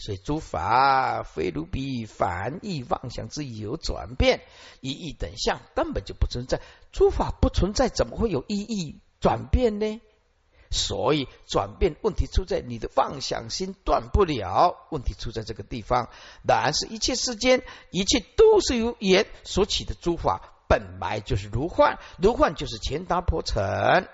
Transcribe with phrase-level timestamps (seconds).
[0.00, 4.40] 所以诸法非如彼凡意妄想之有转变，
[4.80, 6.62] 一义等相根本就不存在。
[6.90, 10.00] 诸法不存在，怎么会有意义转变呢？
[10.70, 16.08] 所以转变问题出在你的妄想心断不了，问题出在这个地方。
[16.46, 24.08] 然是一切世间，一切都是由言所起的诸法，本来就是如幻，如幻就是前达婆尘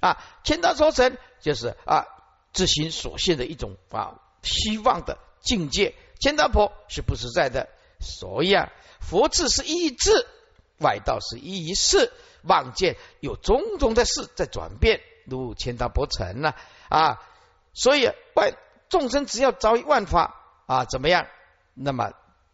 [0.00, 2.06] 啊，前达婆尘就是啊
[2.52, 5.94] 自心所现的一种啊希望的境界。
[6.20, 7.68] 千达婆是不实在的，
[8.00, 10.26] 所以啊，佛智是一智，
[10.78, 15.00] 外道是一事，望见有种种的事在转变。
[15.26, 16.54] 如千达薄尘呐
[16.88, 17.22] 啊，
[17.74, 18.54] 所以万
[18.88, 21.26] 众生只要遭遇万法啊，怎么样？
[21.74, 22.12] 那么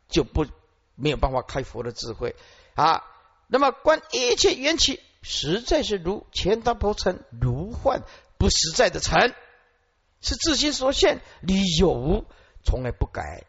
[0.08, 0.44] 就不
[0.96, 2.34] 没有办法开佛的智慧
[2.74, 3.04] 啊。
[3.46, 8.02] 那么观一切缘起，实在是如千达薄尘，如幻
[8.38, 9.34] 不实在的尘，
[10.20, 12.24] 是自心所现，理有，
[12.64, 13.44] 从来不改，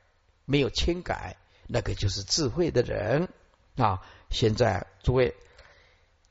[0.46, 1.38] 没有迁改，
[1.68, 3.30] 那个就是智慧的人
[3.78, 4.02] 啊。
[4.30, 5.36] 现在诸位，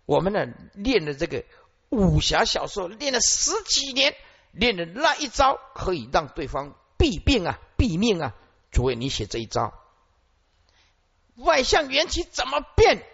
[0.07, 1.45] 我们呢练的这个。
[1.91, 4.17] 武侠小说练了十几年，
[4.51, 8.35] 练的那一招可以让对方毙命啊、毙命啊！
[8.73, 9.73] 诸位，你写这一招，
[11.37, 13.05] 外向缘起怎么变？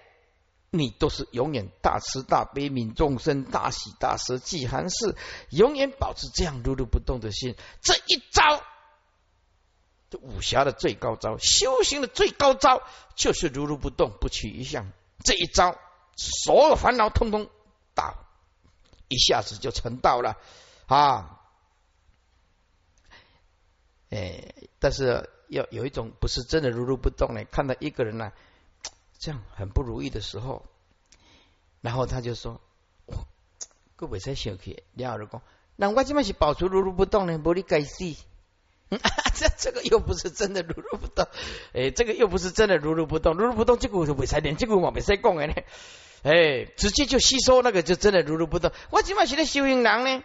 [0.70, 5.14] 你都是永远大慈大悲悯众生、大喜大舍济寒士，
[5.50, 7.56] 永远保持这样如如不动的心。
[7.82, 8.62] 这一招，
[10.10, 12.82] 这武侠的最高招，修行的最高招，
[13.14, 14.92] 就是如如不动，不取一相。
[15.24, 15.78] 这一招，
[16.16, 17.48] 所有烦恼通通
[17.94, 18.26] 打。
[19.12, 20.36] 一下子就成道了
[20.86, 21.40] 啊！
[24.10, 27.44] 哎，但是要有一种不是真的如如不动呢。
[27.50, 28.32] 看到一个人呢，
[29.18, 30.64] 这样很不如意的时候，
[31.80, 32.60] 然后他就说
[33.96, 35.42] ：“各位才想起，第二讲，
[35.74, 38.04] 那我今麦是保持如如不动呢，不你该死。
[39.34, 41.26] 这这个又不是真的如如不动，
[41.72, 45.54] 哎，这个又不是真的如如不动，如如不动，这个是为啥连这个我没使讲的呢？
[46.22, 48.72] 哎，直接就吸收那个，就真的如如不动。
[48.90, 50.24] 我今晚写的修行人呢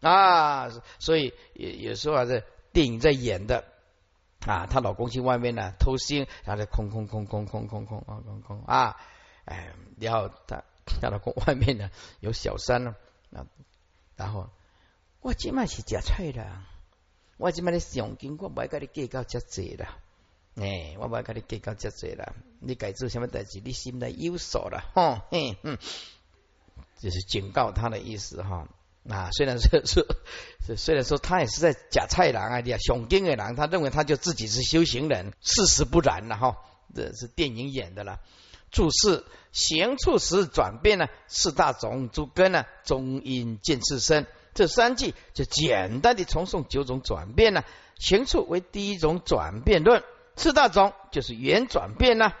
[0.00, 2.42] 啊，所以有有时候啊，这
[2.72, 3.64] 电影在演的
[4.44, 8.96] 啊，她老公去外面呢偷腥，然后在空空空空空空空空空空啊，
[9.46, 12.94] 哎，然后她她老公外面呢有小三呢，
[13.32, 13.46] 啊，
[14.16, 14.50] 然后
[15.20, 16.44] 我今晚是夹菜的，
[17.36, 19.86] 我今晚的奖金我不爱跟你计较这济的。
[20.56, 22.32] 哎，我不要跟你计较这些了。
[22.60, 25.76] 你该做什么代志，你心内有数了，哈，嘿，嗯，
[27.00, 28.68] 就是警告他的意思哈。
[29.08, 30.06] 啊，虽然说 说，
[30.76, 36.56] 虽然说他也是在假菜郎啊，呀，熊精的狼，他认为他就自己是修行人，事实不然了哈。
[36.94, 38.20] 这是电影演的了。
[38.70, 47.62] 注释行处时转变呢，四大种诸根呢，中阴见次身，这三句就简单的重诵九种转变呢。
[47.98, 50.02] 行处为第一种转变论。
[50.36, 52.32] 四大种就是圆转变呐，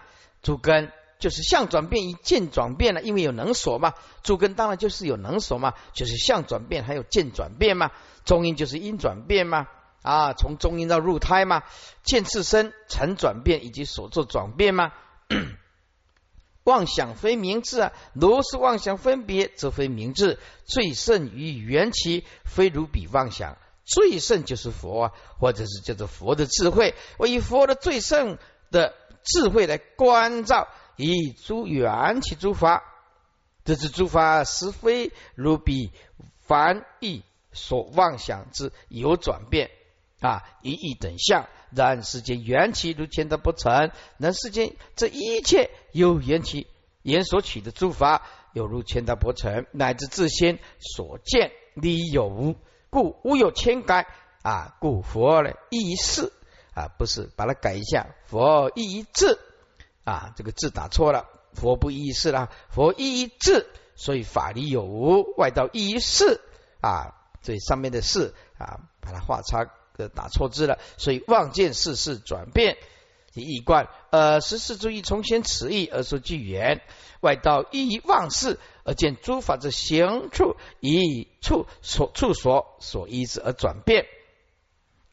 [0.42, 3.94] 主根就是相转变与见转变了，因为有能所嘛，
[4.24, 7.92] 主根当然就是有能所嘛，就是相转变还有见转变嘛，
[8.24, 9.68] 中阴就是阴转变嘛，
[10.02, 11.62] 啊，从中阴到入胎嘛，
[12.02, 14.92] 见次身成转变以及所作转变嘛，
[16.64, 23.56] 妄想非明智啊，如是妄想分别则非明智，最胜于缘起，非如彼妄想。
[23.84, 26.94] 最胜就是佛啊，或者是叫做佛的智慧。
[27.18, 28.38] 我以佛的最胜
[28.70, 32.82] 的智慧来关照，以诸缘起诸法，
[33.62, 35.92] 这是诸法实非如彼
[36.40, 39.70] 凡意所妄想之有转变
[40.20, 41.46] 啊，一意等相。
[41.74, 46.66] 然世间缘起如前的不成，能世间这一切有缘起
[47.02, 52.56] 缘所取的诸法，有如前的不成，乃至自心所见理有无。
[52.90, 54.06] 故无有千改
[54.42, 54.76] 啊！
[54.78, 56.32] 故佛呢一事
[56.74, 59.40] 啊，不是把它改一下，佛一字
[60.04, 66.40] 啊，这个字打错了，佛不一事啦，佛一字，所以法理有无，外道一事
[66.80, 69.66] 啊，这上面的事啊，把它画叉
[70.14, 72.76] 打错字了，所以望见世事转变，
[73.34, 76.82] 一贯呃十四注意从先此意而说句言，
[77.20, 78.58] 外道一妄事。
[78.86, 84.04] 而见诸法之行处，以处所处所所依之而转变；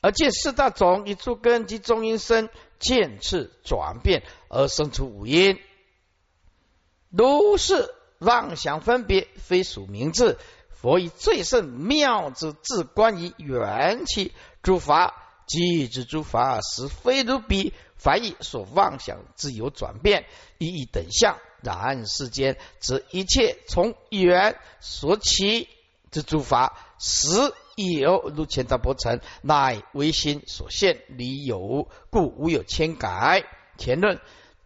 [0.01, 5.57] 而见四大种以诸根及中阴身渐次转变而生出五阴。
[7.09, 10.37] 如是妄想分别，非属名字。
[10.69, 15.15] 佛以最胜妙之自观于缘起诸法，
[15.47, 20.25] 即之诸法实非如彼凡意所妄想之有转变，
[20.57, 21.37] 一一等相。
[21.63, 25.69] 然世间则一切从缘所起
[26.09, 27.29] 之诸法，实
[27.75, 33.43] 亦有如前大不成，乃唯心所现，理有故无有千改。
[33.77, 34.19] 前论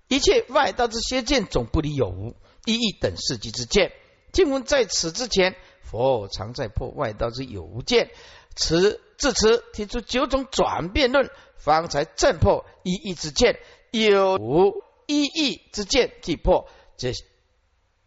[0.07, 3.92] 一切外道之邪见，总不离有无一一等事迹之见。
[4.31, 8.09] 经文在此之前，佛常在破外道之有无见。
[8.56, 13.60] 此至此提出九种转变论，方才正破一义之见。
[13.92, 16.68] 有无一义之见，即破
[16.98, 17.14] 这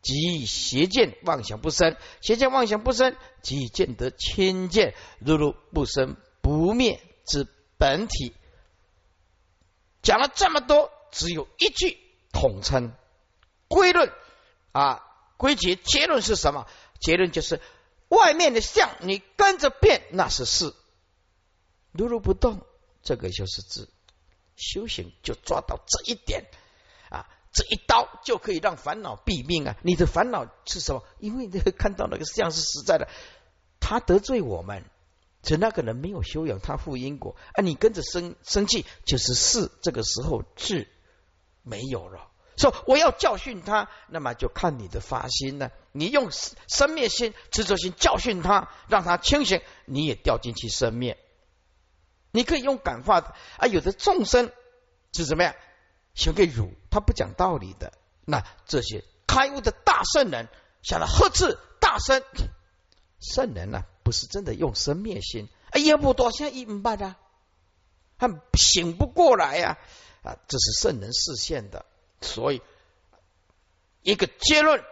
[0.03, 7.47] 即以邪见妄想不生，邪见妄想不生，即见得亲见，如如不生不灭之
[7.79, 8.35] 本体。
[10.03, 11.99] 讲了这么多，只有一句
[12.33, 12.93] 统称
[13.67, 14.13] 归论
[14.73, 15.05] 啊，
[15.37, 16.67] 归结结论是什么？
[17.01, 17.61] 结论就是
[18.09, 20.75] 外面的相，你跟着变，那是事；
[21.99, 22.61] 如如不动，
[23.03, 23.89] 这个就是智。
[24.56, 26.45] 修行就抓到这一点
[27.11, 29.77] 啊，这一刀就可以让烦恼毙命啊！
[29.83, 31.05] 你的烦恼是什么？
[31.21, 33.09] 因为你看到那个相是实在的，
[33.79, 34.85] 他得罪我们。
[35.41, 37.62] 只那个人没有修养，他负因果啊！
[37.62, 40.89] 你跟着生生气，就是是这个时候智
[41.62, 42.29] 没有了。
[42.56, 45.71] 说我要教训他，那么就看你的发心呢。
[45.93, 51.17] 你用生灭心、执着心教训他，让他清醒，你也掉进去生灭。
[52.38, 54.52] 你可以用感化的啊，有的众生
[55.12, 55.56] 是什么呀？
[56.14, 57.93] 想给辱，他不讲道理的。
[58.25, 60.46] 那这些开悟的大圣人，
[60.85, 62.23] 想来呵斥大声，
[63.19, 63.82] 圣人呢？
[64.05, 67.17] 不是真的用生灭心，哎呀，不多像一五八的，
[68.19, 69.76] 他醒不过来呀！
[70.23, 71.87] 啊，这是圣人视现的，
[72.20, 72.62] 所以
[74.02, 74.85] 一个结论：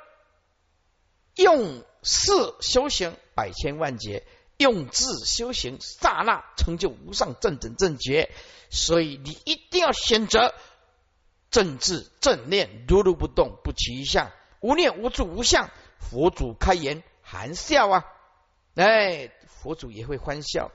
[1.37, 4.27] 用事修行百千万劫，
[4.57, 8.31] 用智修行刹那成就无上正等正觉。
[8.71, 10.55] 所以你一定要选择
[11.51, 14.31] 正智正念，如如不动，不起一相，
[14.61, 15.71] 无念无住无相。
[15.99, 18.05] 佛祖开言含笑啊！
[18.75, 20.71] 哎，佛祖也会欢笑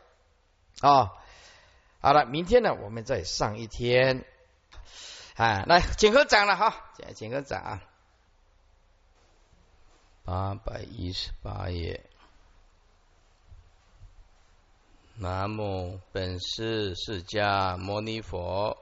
[0.80, 1.12] 啊！
[2.02, 4.26] 好了，明天呢，我们再上一天。
[5.36, 7.84] 啊，来，请合掌了哈，请合掌啊。
[10.24, 12.10] 八百一十八页。
[15.24, 18.76] 南无本师释迦牟尼佛。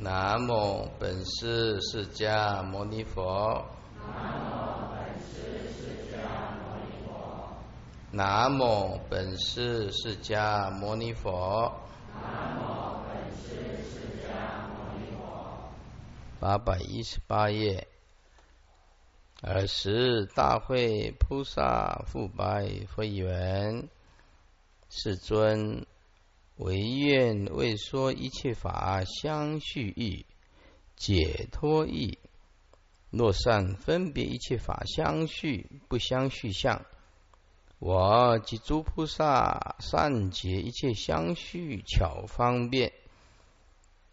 [0.00, 3.64] 南无本师释迦牟尼佛。
[8.10, 11.72] 南无本师释迦牟尼佛。
[12.10, 15.72] 南无本师释迦牟尼佛。
[16.40, 17.93] 八百一十八页。
[19.46, 23.90] 尔时大会菩萨复白佛言
[24.88, 25.84] ：“世尊，
[26.56, 30.24] 唯愿为说一切法相续意，
[30.96, 32.18] 解脱意。
[33.10, 36.86] 若善分别一切法相续不相续相。”
[37.78, 42.94] 我及诸菩萨善解一切相续巧方便，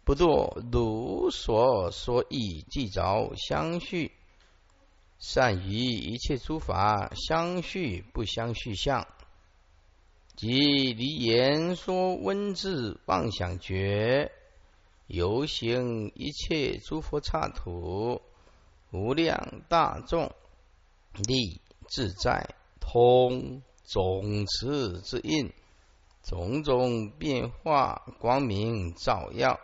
[0.04, 4.12] 不作如所说意，即着相续，
[5.24, 9.06] 善于一切诸法相续不相续相，
[10.34, 14.32] 即离言说文字妄想觉，
[15.06, 18.20] 游行一切诸佛刹土，
[18.90, 20.32] 无量大众
[21.14, 22.56] 利自在。
[22.80, 25.52] 通总持之印，
[26.24, 29.60] 种种变化光明照耀，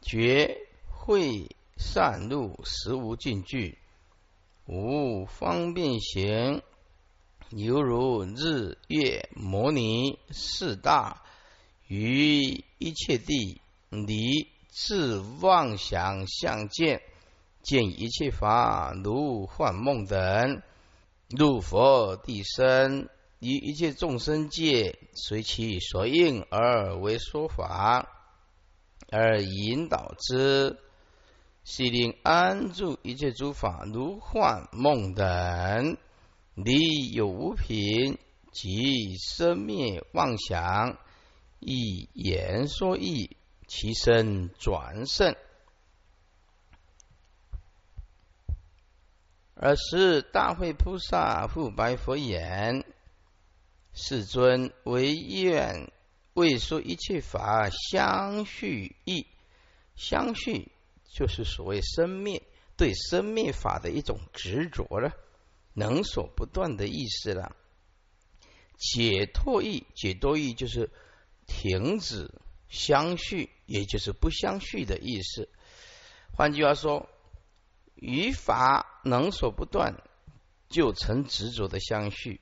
[0.00, 0.56] 觉
[0.88, 3.76] 会善入实无尽具，
[4.66, 6.62] 无方便行，
[7.50, 11.22] 犹如日月摩尼四大
[11.86, 17.02] 于一切地离自妄想相见，
[17.62, 20.62] 见一切法如幻梦等。
[21.28, 23.08] 入佛地身，
[23.40, 28.08] 于一切众生界，随其所应而为说法，
[29.10, 30.78] 而引导之，
[31.64, 35.96] 悉令安住一切诸法如幻梦等，
[36.54, 38.18] 离有无品
[38.52, 40.98] 及生灭妄想，
[41.58, 45.34] 以言说意，其身转胜。
[49.54, 52.84] 而时大会菩萨复白佛言
[53.94, 55.90] ：“世尊，唯愿
[56.34, 59.26] 为说一切法相续义。
[59.96, 60.72] 相续
[61.14, 62.42] 就是所谓生灭
[62.76, 65.12] 对生灭法的一种执着了，
[65.72, 67.54] 能所不断的意思了。
[68.76, 70.90] 解脱意，解脱意就是
[71.46, 72.30] 停止
[72.68, 75.48] 相续，也就是不相续的意思。
[76.36, 77.08] 换句话说。”
[77.96, 80.02] 语法能所不断，
[80.68, 82.40] 就成执着的相续。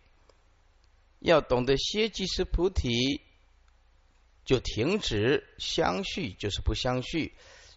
[1.20, 3.20] 要懂得歇即是菩提，
[4.44, 7.34] 就停止相续，就是不相续，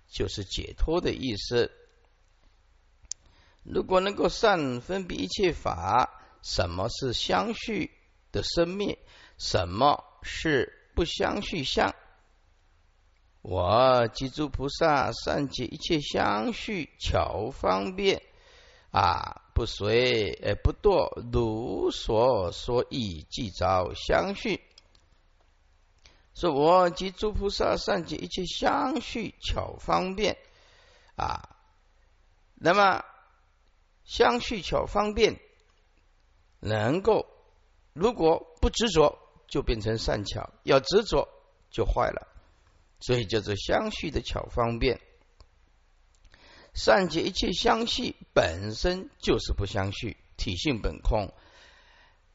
[0.08, 1.72] 就是解脱的意思。
[3.64, 7.92] 如果能够善分别一切法，什么是相续
[8.32, 9.00] 的生灭，
[9.38, 11.96] 什么是不相续相？
[13.42, 18.22] 我即诸菩萨善解一切相续巧方便
[18.92, 24.62] 啊，不随而不堕，如所说以，即着相续。
[26.36, 30.38] 说我及诸菩萨善解一切相续巧方便
[31.16, 31.56] 啊，
[32.56, 33.04] 那么
[34.04, 35.40] 相续巧方便
[36.60, 37.26] 能够，
[37.94, 41.30] 如果不执着，就变成善巧；要执着，
[41.72, 42.28] 就坏了。
[43.00, 45.00] 所以叫做相续的巧方便，
[46.74, 51.34] 善解一切相续本身就是不相续，体性本空，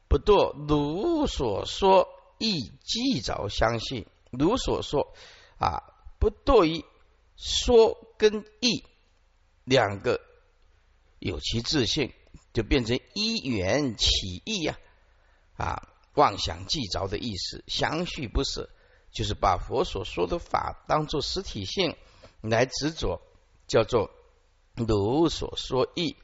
[0.07, 2.07] 不堕如所说
[2.41, 4.07] 亦即着相续。
[4.31, 5.13] 如所说
[5.59, 5.83] 啊，
[6.19, 6.83] 不堕于
[7.37, 8.83] 说跟意
[9.63, 10.19] 两个
[11.19, 12.11] 有其自信，
[12.51, 14.77] 就变成一元起意呀
[15.55, 18.69] 啊，妄想即着的意思，相续不舍。
[19.13, 21.97] 就是把佛所说的法当做实体性
[22.39, 23.21] 来执着，
[23.67, 24.09] 叫做
[24.73, 26.15] 如所说意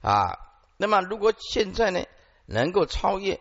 [0.00, 0.36] 啊。
[0.76, 2.04] 那么，如果现在呢，
[2.46, 3.40] 能够超越、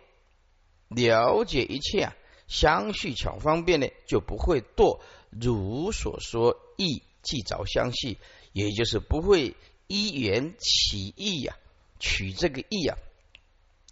[0.88, 2.16] 了解一切啊，
[2.52, 8.18] 相续巧方便呢，就不会堕如所说意即着相续，
[8.52, 9.56] 也就是不会
[9.88, 11.56] 依缘起意呀，
[11.98, 12.98] 取这个意啊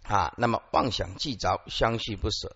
[0.02, 0.34] 啊。
[0.36, 2.54] 那么妄想即着相续不舍。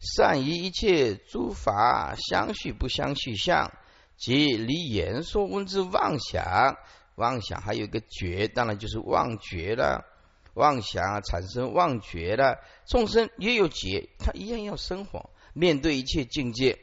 [0.00, 3.70] 善于一切诸法相续不相续相，
[4.16, 6.78] 即离言说文字妄想，
[7.16, 10.06] 妄想还有一个觉，当然就是妄觉了。
[10.54, 16.78] 妄想产生妄觉了，众生也有觉，他一样要生活，面对一切境界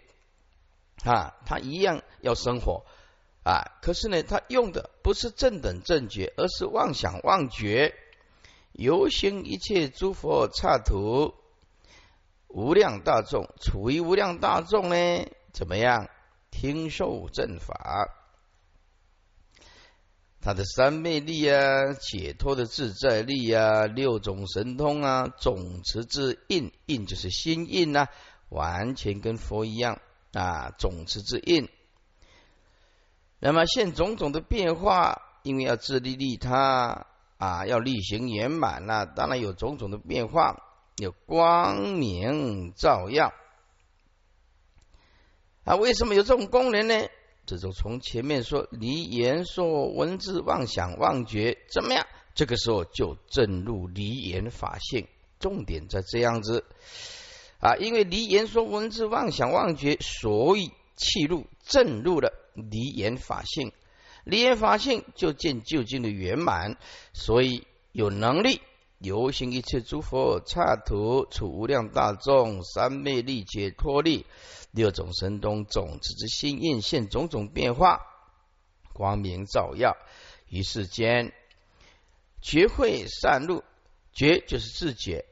[1.04, 2.86] 啊，他一样要生活
[3.44, 3.78] 啊。
[3.82, 7.94] 可是呢，他用的不是正等正觉，而是妄想妄觉，
[8.72, 11.36] 游行一切诸佛刹土。
[12.48, 15.26] 无量大众处于无量大众呢？
[15.54, 16.10] 怎么样
[16.50, 18.10] 听受正法？
[20.42, 28.08] 他的三昧力啊，解脱的自在力啊，六种神通啊，总持之印，印就是心印呐，
[28.50, 30.00] 完全跟佛一样
[30.34, 31.68] 啊，总持之印。
[33.40, 37.06] 那么现种种的变化，因为要自利利他
[37.38, 40.66] 啊，要力行圆满呐，当然有种种的变化。
[40.98, 43.34] 有光明照耀
[45.64, 45.78] 啊？
[45.78, 47.08] 为什么有这种功能呢？
[47.50, 52.06] 这就从前面说离言说文字妄想妄觉怎么样？
[52.36, 55.08] 这个时候就正入离言法性，
[55.40, 56.64] 重点在这样子
[57.60, 57.76] 啊！
[57.78, 63.72] 因为离言说文字妄想妄觉，所以气入正入了离言法性，
[64.26, 66.78] 离言法性就见究竟的圆满，
[67.14, 68.62] 所以有能力。
[69.00, 74.26] 游行一切诸佛刹土，处无量大众，三昧力解脱力，
[74.72, 78.00] 六种神通种子之心印现种种变化，
[78.94, 79.96] 光明照耀
[80.48, 81.34] 于世间，
[82.42, 83.64] 觉会善路，
[84.14, 85.26] 觉就是自觉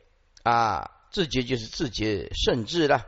[0.43, 3.05] 啊，自觉就是自觉甚至了，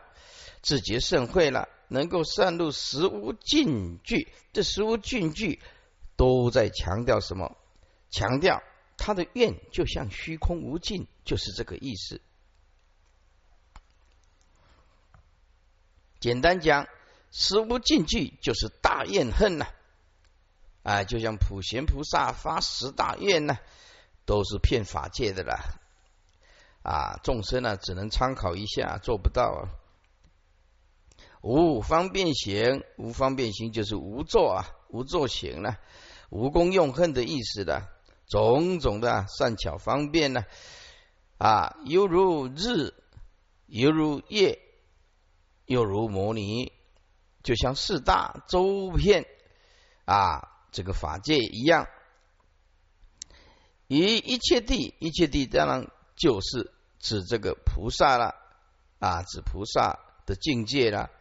[0.62, 5.60] 自觉甚会了，能够善入实无尽句，这实无尽句
[6.16, 7.56] 都在强调什么？
[8.10, 8.62] 强调。
[9.02, 12.20] 他的愿就像虚空无尽，就是这个意思。
[16.20, 16.88] 简单讲，
[17.32, 19.68] 十无尽句就是大愿恨呐，
[20.84, 23.58] 啊，就像普贤菩萨发十大愿呢，
[24.26, 25.60] 都是骗法界的啦。
[26.82, 29.70] 啊，众生呢只能参考一下，做不到啊。
[31.42, 35.78] 无方便行，无方便行就是无作啊，无作行了，
[36.30, 37.88] 无功用恨的意思的。
[38.28, 40.46] 种种的善巧方便呢，
[41.38, 42.94] 啊，犹如日，
[43.66, 44.60] 犹如夜，
[45.70, 46.74] 又如摩尼，
[47.44, 49.28] 就像四大周遍
[50.04, 51.88] 啊，这个法界一样。
[53.86, 58.34] 以一切地，一切地当然就是指这个菩萨了
[58.98, 61.12] 啊，指菩萨的境界了，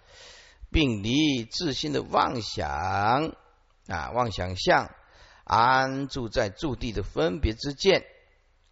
[0.70, 3.34] 并离自心的妄想
[3.86, 4.90] 啊，妄想相。
[5.44, 8.06] 安住在住地的分别之见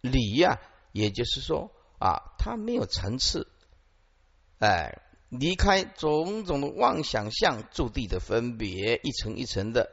[0.01, 0.59] 离呀，
[0.91, 3.47] 也就是说啊，它没有层次，
[4.57, 9.91] 哎，离开种种的妄想相驻地的分别，一层一层的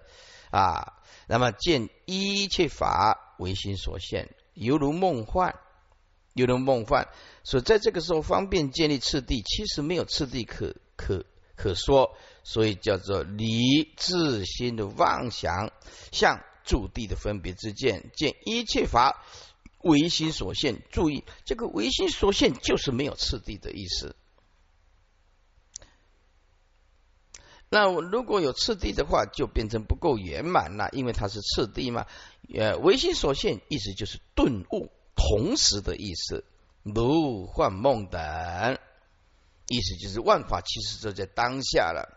[0.50, 5.56] 啊，那么见一切法唯心所现，犹如梦幻，
[6.34, 7.08] 犹如梦幻。
[7.42, 11.26] 所以在这个时候方便建立次第，其实没有次第可可
[11.56, 15.72] 可说，所以叫做离自心的妄想，
[16.12, 19.24] 向驻地的分别之见，见一切法
[19.82, 20.80] 唯心所现。
[20.90, 24.14] 注意，这个唯心所现就是没有次第的意思。
[27.74, 32.06] 那如果有次第的话，就变成不够圆满了，因为它是次第嘛。
[32.56, 36.44] 呃，唯心所现，意思就是顿悟同时的意思，
[36.84, 38.78] 如幻梦等，
[39.66, 42.16] 意思就是万法其实就在当下了。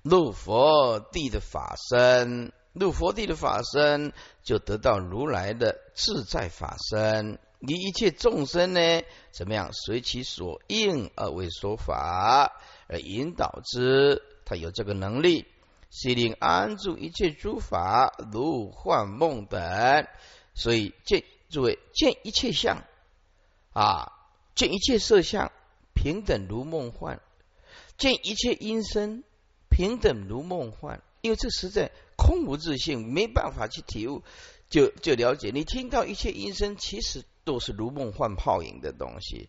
[0.00, 7.38] 入佛地的法身，入佛地的法身，就得到如来的自在法身。
[7.58, 9.70] 你一切众生呢，怎么样？
[9.74, 12.50] 随其所应而为说法。
[12.88, 15.46] 而引导之，他有这个能力，
[15.90, 20.06] 悉令安住一切诸法，如幻梦等。
[20.54, 22.84] 所以见诸位见一切相
[23.72, 24.12] 啊，
[24.54, 25.50] 见一切色相
[25.94, 27.20] 平等如梦幻，
[27.96, 29.24] 见一切音声
[29.68, 31.02] 平等如梦幻。
[31.22, 34.22] 因为这实在空无自性，没办法去体悟，
[34.68, 35.50] 就就了解。
[35.54, 39.48] 你听到一切音声，其实都是如梦幻泡影的东西。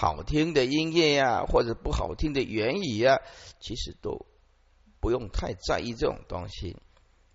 [0.00, 3.18] 好听的音乐呀，或者不好听的言语呀，
[3.58, 4.26] 其实都
[5.00, 6.76] 不用太在意这种东西，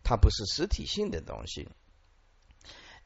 [0.01, 1.67] 它不是实体性的东西。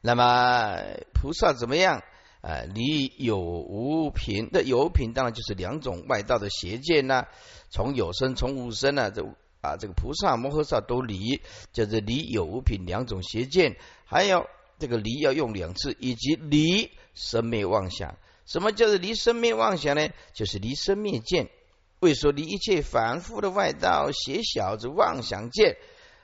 [0.00, 0.78] 那么
[1.12, 2.04] 菩萨怎么样？
[2.40, 7.26] 啊，离有无品那有品，当然就是两种外道的邪见呐。
[7.68, 9.24] 从有生，从无生呢，这
[9.60, 13.76] 啊，这个菩萨摩诃萨都离，就是离有无品两种邪见。
[14.04, 14.46] 还有
[14.78, 18.16] 这个离要用两次，以及离生灭妄想。
[18.48, 20.08] 什么叫做离生灭妄想呢？
[20.32, 21.50] 就是离生灭见。
[22.00, 25.76] 为说离一切凡夫的外道邪小子妄想见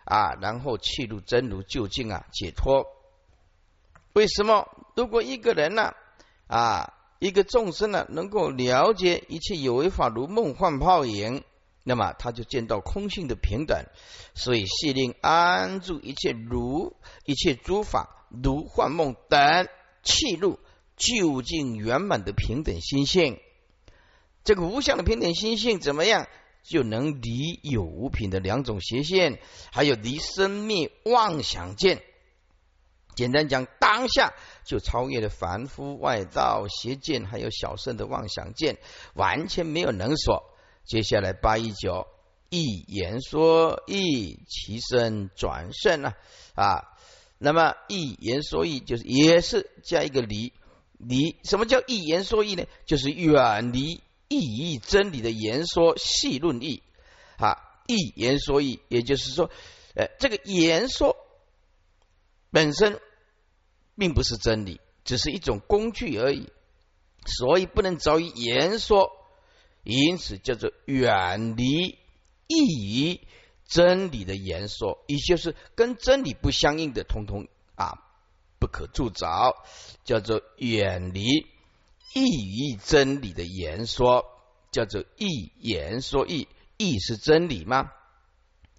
[0.05, 2.87] 啊，然后去入真如究竟啊，解脱。
[4.15, 4.69] 为什么？
[4.97, 5.93] 如果一个人呢
[6.47, 11.43] 啊，一个众生呢，能够了解一切有为法如梦幻泡影，
[11.83, 13.85] 那么他就见到空性的平等。
[14.35, 19.69] 所以系令安住一切如一切诸法如幻梦等
[20.03, 20.59] 气入。
[20.97, 23.41] 究竟圆满的平等心性，
[24.45, 26.29] 这个无相的平等心性怎么样，
[26.63, 29.39] 就能离有无品的两种邪见，
[29.73, 32.03] 还有离生灭妄想见。
[33.17, 34.33] 简单讲，当下
[34.65, 38.79] 就超越了凡夫外道邪见，还有小圣的妄想见，
[39.15, 40.45] 完全没有能所。
[40.85, 42.07] 接下来八一九
[42.51, 46.15] 一言说一其身转胜啊
[46.55, 46.83] 啊，
[47.39, 50.53] 那么一言说一就是也是加一个离。
[50.99, 52.65] 离什么叫一言说义呢？
[52.87, 56.83] 就是远离意义真理的言说细论义
[57.37, 59.51] 啊，一言说义，也就是说，
[59.95, 61.17] 呃，这个言说
[62.51, 63.01] 本身
[63.97, 66.51] 并不是真理，只是一种工具而已，
[67.27, 69.11] 所以不能着于言说，
[69.83, 71.99] 因此叫做远离
[72.47, 73.21] 意义
[73.67, 78.01] 真理的言说，也就是跟真理不相应的，通通啊。
[78.65, 79.27] 不可助着，
[80.05, 81.23] 叫做远离
[82.15, 84.25] 异于真理的言说，
[84.73, 86.49] 叫做异言说异，
[86.79, 87.91] 异是真理吗？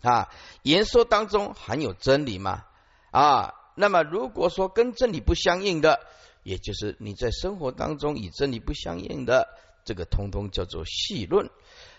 [0.01, 2.65] 啊，言说当中含有真理吗？
[3.11, 5.99] 啊，那么如果说跟真理不相应的，
[6.41, 9.47] 也就是你在生活当中与真理不相应的，
[9.83, 11.51] 这个通通叫做细论，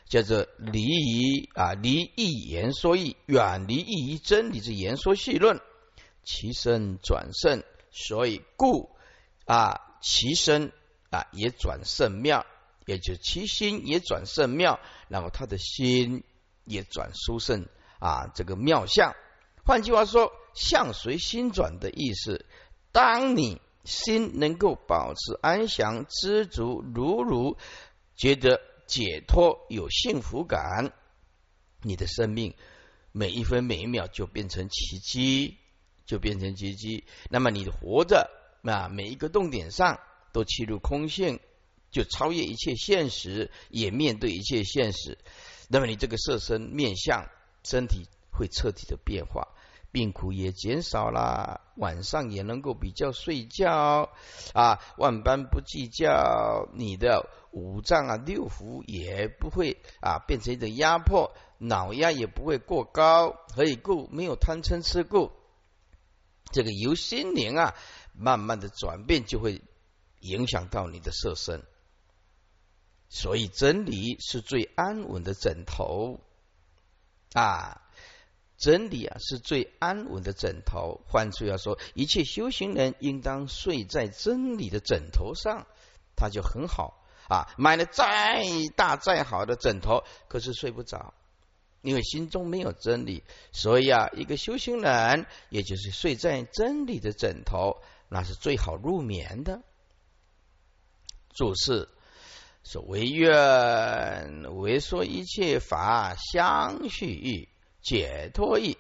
[0.09, 5.61] 叫做离于啊离异言说异，远离异于真理之言说细论，
[6.25, 7.63] 其身转胜。
[7.99, 8.95] 所以故
[9.47, 10.71] 啊，其身
[11.09, 12.45] 啊也转甚妙，
[12.85, 14.79] 也就其心也转甚妙，
[15.09, 16.23] 然后他的心
[16.67, 17.67] 也转殊胜
[17.99, 19.15] 啊，这个妙相。
[19.65, 22.45] 换句话说，相随心转的意思。
[22.93, 27.57] 当你心能够保持安详、知足、如如，
[28.15, 30.93] 觉得解脱、有幸福感，
[31.81, 32.55] 你的生命
[33.11, 35.57] 每一分每一秒就变成奇迹。
[36.07, 38.31] 就变成结机，那么你活着
[38.63, 40.01] 啊，每一个动点上
[40.33, 41.41] 都切入空性，
[41.91, 45.19] 就超越一切现实，也面对一切现实。
[45.69, 47.29] 那么你这个色身面相，
[47.65, 49.49] 身体会彻底的变化，
[49.91, 54.11] 病苦也减少了，晚上也能够比较睡觉
[54.53, 65.33] 啊，万般不计较，你的五脏啊六腑也不会啊变成一种压迫，脑压也不会过高，可以故没有贪嗔痴故。
[66.53, 67.75] 这个由心灵啊，
[68.13, 69.63] 慢慢的转变，就会
[70.21, 71.63] 影响到你的色身。
[73.09, 76.21] 所以真理是最安稳的枕头
[77.33, 77.83] 啊！
[78.59, 81.03] 真理啊是最安稳的枕头。
[81.07, 85.67] 换句话说，一切修行人应当睡在真理的枕头上，
[86.17, 87.53] 他就很好啊。
[87.59, 91.13] 买了再大再好的枕头，可是睡不着，
[91.87, 93.23] 因为心中没有真理。
[93.53, 99.63] 所以啊，一个修行人，也就是睡在真理的枕头，那是最好入眠的。
[101.33, 101.89] 注释。
[102.65, 107.49] 说唯愿为说一切法相续意
[107.81, 108.77] 解脱意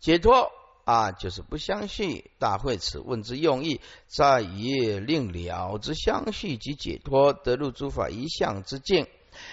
[0.00, 0.50] 解脱
[0.84, 2.30] 啊，就是不相续。
[2.38, 9.06] 大会此问之用意，在于令了之相续及解脱，得入诸法一相之境，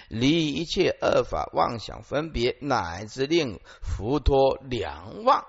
[0.08, 5.46] 离一切恶法妄想分别，乃至令浮脱两忘，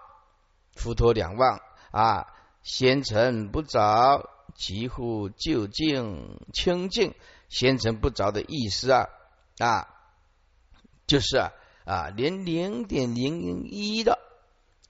[0.72, 2.26] 浮脱两忘啊，
[2.62, 7.14] 先尘不着，几乎究竟清净。
[7.48, 9.08] 先尘不着的意思啊
[9.58, 9.86] 啊，
[11.06, 11.52] 就是啊
[11.84, 14.18] 啊，连零点零零一的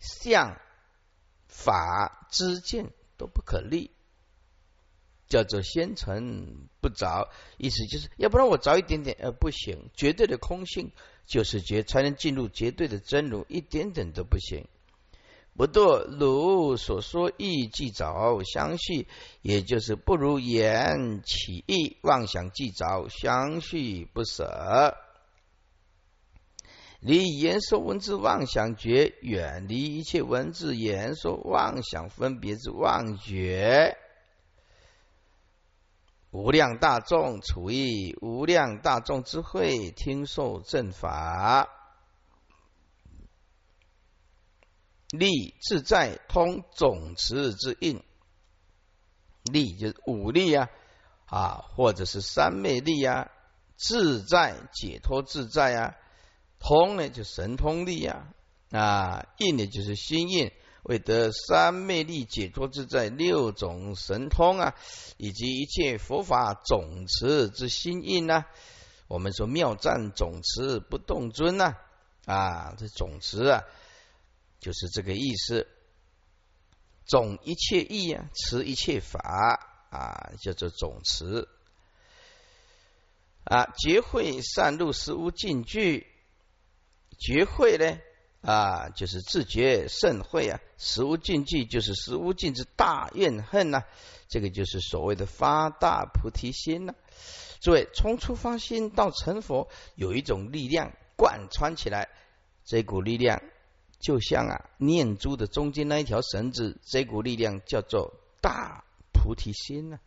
[0.01, 0.57] 相
[1.49, 3.91] 法之见都不可立，
[5.29, 7.29] 叫做先尘不着。
[7.59, 10.93] 意思就是要不然我着一点点，呃，不行，绝对的空性
[11.27, 14.67] 就是绝，才能进入绝对的真如，一点点都不行。
[15.59, 19.09] 不堕如所说意即着相续，
[19.41, 24.95] 也就是不如言起意妄想即着相续不舍，
[27.01, 33.97] 离言说文字妄想觉，远离一切文字言说妄想分别之妄觉。
[36.37, 41.67] 无量大众处于无量大众之会，听受正法。
[45.09, 48.03] 力自在通总持之印，
[49.45, 50.69] 力就是武力啊
[51.25, 53.31] 啊，或者是三昧力啊，
[53.79, 55.95] 自在解脱自在啊，
[56.59, 58.29] 通呢就神通力啊
[58.73, 60.53] 啊，印呢就是心印，
[60.89, 64.77] 为得三昧力解脱自在六种神通啊，
[65.17, 68.45] 以及一切佛法总持之心印呐。
[69.09, 71.75] 我们说妙赞总持不动尊呐
[72.25, 73.65] 啊，这总持啊。
[74.61, 75.67] 就是这个意思，
[77.05, 79.19] 总一切意啊，持一切法
[79.91, 81.49] 啊，叫做总持
[83.43, 83.67] 啊。
[83.77, 86.07] 觉会善入实无尽句，
[87.19, 87.99] 觉会呢
[88.47, 90.61] 啊，就是自觉甚会啊。
[90.79, 93.83] 实无尽句就是实无尽之大怨恨呐，
[94.29, 96.95] 这个就是所谓的发大菩提心呐。
[97.61, 102.09] 诸位，从出发心到成佛，有一种力量贯穿起来，
[102.65, 103.43] 这股力量。
[103.99, 109.99] 就像啊，念珠的中间那一条绳子，这股力量叫做大菩提心呐。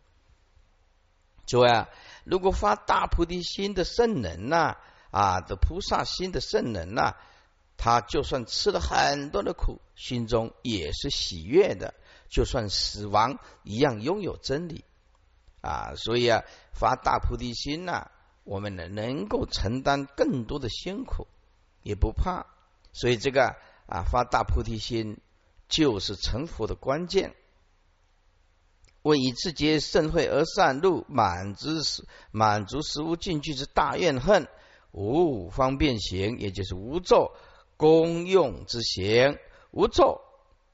[1.44, 1.88] 诸位啊，
[2.24, 4.76] 如果发大菩提心的圣人呐，
[5.10, 7.16] 啊的菩萨心的圣人呐，
[7.80, 11.94] 他就算吃了很多的苦，心中也是喜悦的。
[12.28, 14.84] 就算死亡，一样拥有真理
[15.62, 15.94] 啊。
[15.96, 18.10] 所以啊，发大菩提心呐，
[18.44, 21.26] 我们呢能够承担更多的辛苦，
[21.82, 22.44] 也不怕。
[22.92, 23.56] 所以这个。
[23.92, 25.18] 啊，发大菩提心
[25.68, 27.34] 就是成佛的关键。
[29.02, 31.70] 为以自觉盛会而善入，满足
[32.30, 34.46] 满足食无尽具之大怨恨，
[34.92, 37.32] 无方便行，也就是无咒
[37.80, 39.38] 功用之行。
[39.70, 40.20] 无咒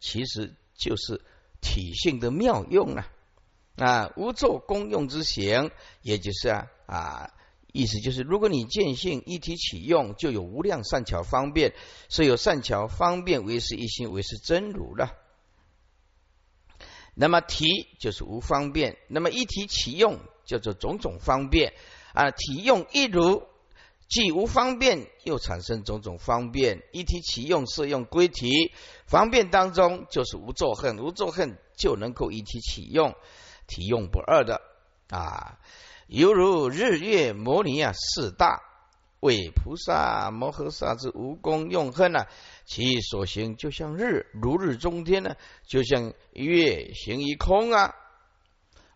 [0.00, 1.22] 其实就是
[1.60, 3.08] 体性的妙用啊！
[3.76, 5.70] 啊，无咒功用之行，
[6.02, 7.30] 也就是啊啊。
[7.72, 11.74] 意思就是，如果你见性一体启用，就有无量善巧方便，
[12.08, 15.14] 所以有善巧方便为是一心，为是真如了。
[17.14, 17.66] 那么体
[18.00, 21.72] 就是无方便，那么一体启用叫做种种方便
[22.14, 22.32] 啊。
[22.32, 23.46] 体用一如，
[24.08, 26.82] 既无方便，又产生种种方便。
[26.92, 28.72] 一体启用适用归提，
[29.06, 33.14] 方便当中就是无作恨，无作恨就能够一体启用，
[33.66, 34.62] 体用不二的
[35.10, 35.58] 啊。
[36.06, 38.62] 犹如日月摩尼啊，四大
[39.18, 42.28] 为菩萨摩诃萨之无功用恨啊，
[42.64, 45.34] 其所行就像日如日中天呢，
[45.66, 47.92] 就像月行于空啊，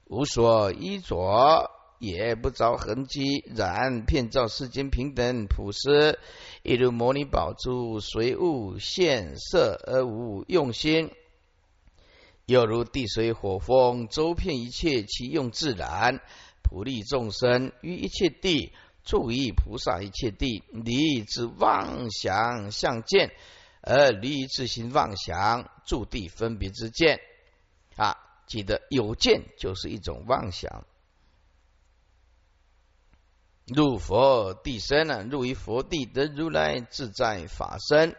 [0.07, 1.69] 无所依着，
[2.01, 6.19] 也不着痕迹，然遍照世间平等普施，
[6.63, 11.13] 亦如摩尼宝珠随物现色而无用心，
[12.47, 16.21] 又如地水火风周遍一切，其用自然。
[16.63, 18.73] 普利众生于一切地，
[19.05, 23.31] 助于菩萨一切地，离之妄想相见，
[23.83, 27.21] 而离自心妄想助地分别之见
[27.97, 28.17] 啊！
[28.47, 30.87] 记得有见就是一种妄想。
[33.75, 38.17] 入佛地身呢，入于佛地得如来自在法身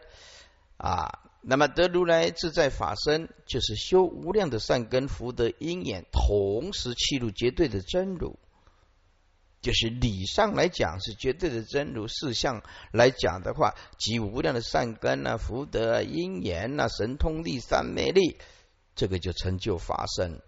[0.78, 1.20] 啊！
[1.44, 8.38] 那么得如来自在法身，就是修无量的善根福德因缘，同时契入绝对的真如。
[9.62, 18.38] 就是理上来讲是绝对的真如，事相来讲的话，即无量的善根啊、福德啊、因缘啊、神通力、三昧力，
[18.96, 20.42] 这个就成就法身。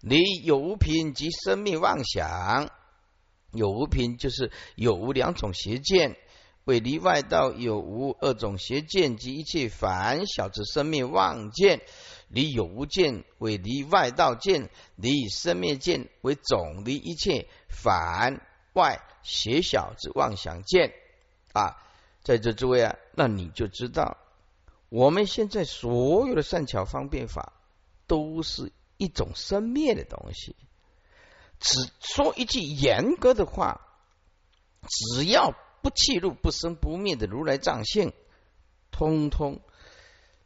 [0.00, 2.70] 你有无品及生命妄想，
[3.52, 6.16] 有无品就是有无两种邪见，
[6.64, 11.80] 为离外道有无二种邪见及一切凡小之生命妄见。
[12.28, 20.92] 离有无见为离外道见，离生灭见为总离一切反外邪小之妄想见
[21.54, 21.76] 啊！
[22.22, 24.18] 在这诸位啊，那你就知道，
[24.90, 27.54] 我们现在所有的善巧方便法，
[28.06, 30.54] 都是一种生灭的东西。
[31.60, 33.80] 只说一句严格的话，
[34.88, 38.12] 只要不弃入不生不灭的如来藏性，
[38.90, 39.60] 通通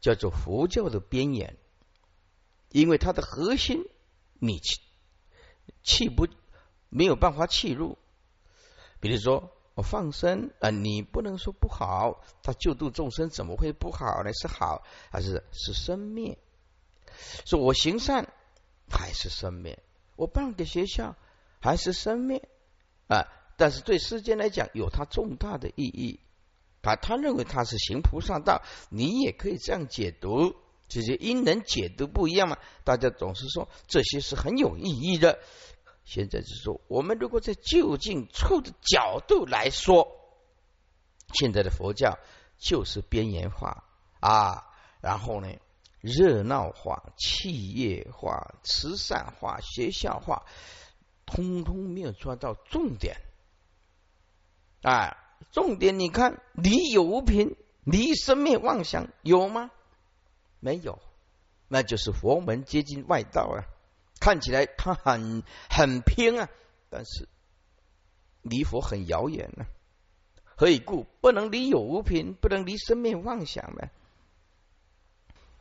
[0.01, 1.57] 叫做佛教的边缘。
[2.69, 3.85] 因为它的核心，
[4.39, 4.81] 你气
[5.83, 6.27] 气不
[6.89, 7.99] 没有办法弃入。
[8.99, 14.31] 比如说我放生啊，你不能说不好，他救度众生怎么会不好呢？
[14.33, 16.39] 是好还是是生灭？
[17.45, 18.33] 说我行善
[18.89, 19.83] 还是生灭？
[20.23, 21.17] 我办个学校
[21.59, 22.47] 还是生灭
[23.07, 23.27] 啊？
[23.57, 26.21] 但是对世间来讲有它重大的意义
[26.81, 26.95] 啊。
[26.95, 30.55] 他认为他是行菩萨道，你也可以这样解读。
[30.87, 32.57] 这些因人解读不一样嘛？
[32.85, 35.39] 大家总是说这些是很有意义的。
[36.05, 40.07] 现在是说，我们如果在就近处的角度来说，
[41.33, 42.17] 现在的佛教
[42.57, 43.83] 就是边缘化
[44.21, 44.67] 啊，
[45.01, 45.49] 然后呢，
[46.03, 50.43] 热闹化、企业化、慈善化、学校化，
[51.25, 53.15] 通通没有抓到重点。
[54.81, 55.15] 啊，
[55.53, 59.71] 重点你看，离有无凭，离生灭妄想有吗？
[60.59, 60.99] 没有，
[61.69, 63.63] 那就是佛门接近外道啊！
[64.19, 66.49] 看起来他很很拼啊，
[66.89, 67.29] 但是
[68.41, 69.65] 离佛很遥远呢。
[70.57, 71.05] 何以故？
[71.21, 73.87] 不能离有无品，不能离生命妄想呢？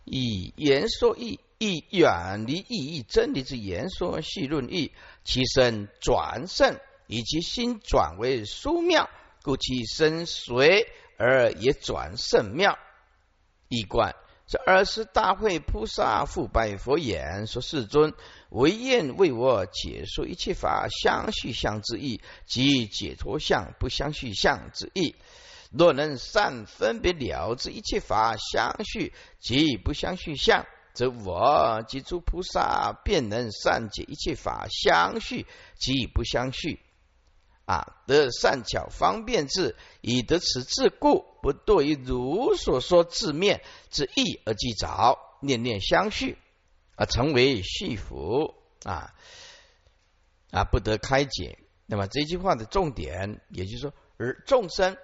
[0.04, 4.92] 以言说义，义远离意义真理之言说细论义，
[5.24, 9.08] 其身转胜，以其心转为殊妙，
[9.42, 10.86] 故其身随
[11.18, 12.78] 而也转圣妙。
[13.68, 14.14] 一观。
[14.48, 18.12] 这二十大会菩萨复拜佛言：“说世尊，
[18.50, 25.14] 唯愿为我解说一切法相续相之意，即解脱相不相续相之意。
[25.72, 35.46] 若能善分别了知一切法相续即不相续相，则我及诸菩萨便能善解一切法相续
[35.78, 36.80] 即不相续。”
[37.64, 46.36] 啊，得善巧方便智，以得此智故，不堕于如所说字面之意而即着，念念相续，
[46.96, 49.14] 而成为续福啊
[50.50, 51.56] 啊，不得开解。
[51.86, 54.96] 那么这句话的重点，也就是说，而众生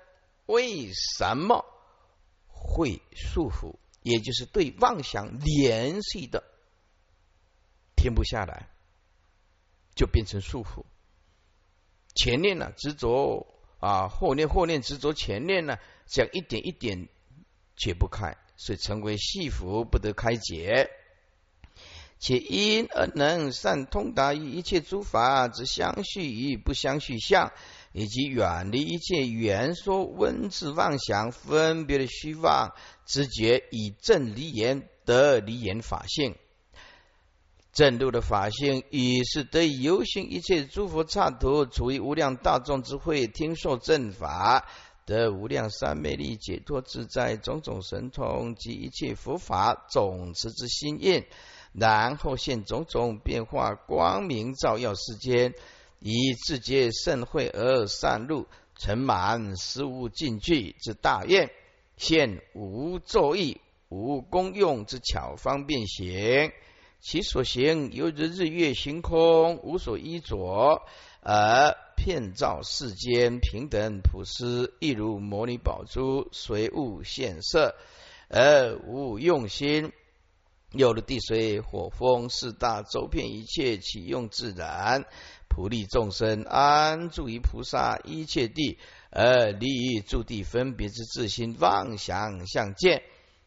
[0.49, 1.65] 为什么
[2.49, 3.77] 会束缚？
[4.03, 6.43] 也就是对妄想联系的
[7.95, 8.71] 停不下来，
[9.95, 10.85] 就变成束缚。
[12.15, 13.47] 前念呢执着
[13.79, 17.09] 啊，后念后念执着前念呢，这样一点一点
[17.77, 20.91] 解不开，所以成为系缚不得开解。
[22.19, 27.53] 且因而能善通达于一切诸法之相续与不相续相，
[27.99, 32.73] 以及远离一切言说文字妄想分别的虚妄
[33.05, 36.37] 知觉，以正离言得离言法性。
[37.73, 44.69] 正路的法性，已是得以游行一切诸佛刹土，处于无量大众之会，听受正法，
[45.05, 51.25] 得无量三昧力，解脱自在，种种神通及一切佛法总持之心印，
[51.73, 55.53] 然后现种种变化光明，照耀世间，
[56.01, 61.51] 以自觉盛会而善入，成满十无尽具之大愿，
[61.97, 66.53] 现无作意、无功用之巧方便行。
[67.01, 70.83] 其所行犹如日月星空，无所依着，
[71.23, 77.77] 而遍照世间平等普施，亦如摩尼宝珠随物现色，
[78.29, 79.93] 而无用心。
[80.73, 85.07] 有了地水火风四大，周遍一切，启用自然，
[85.49, 88.79] 普利众生，安住于菩萨一切地，
[89.11, 93.03] 而离诸地分别之自心妄想相见。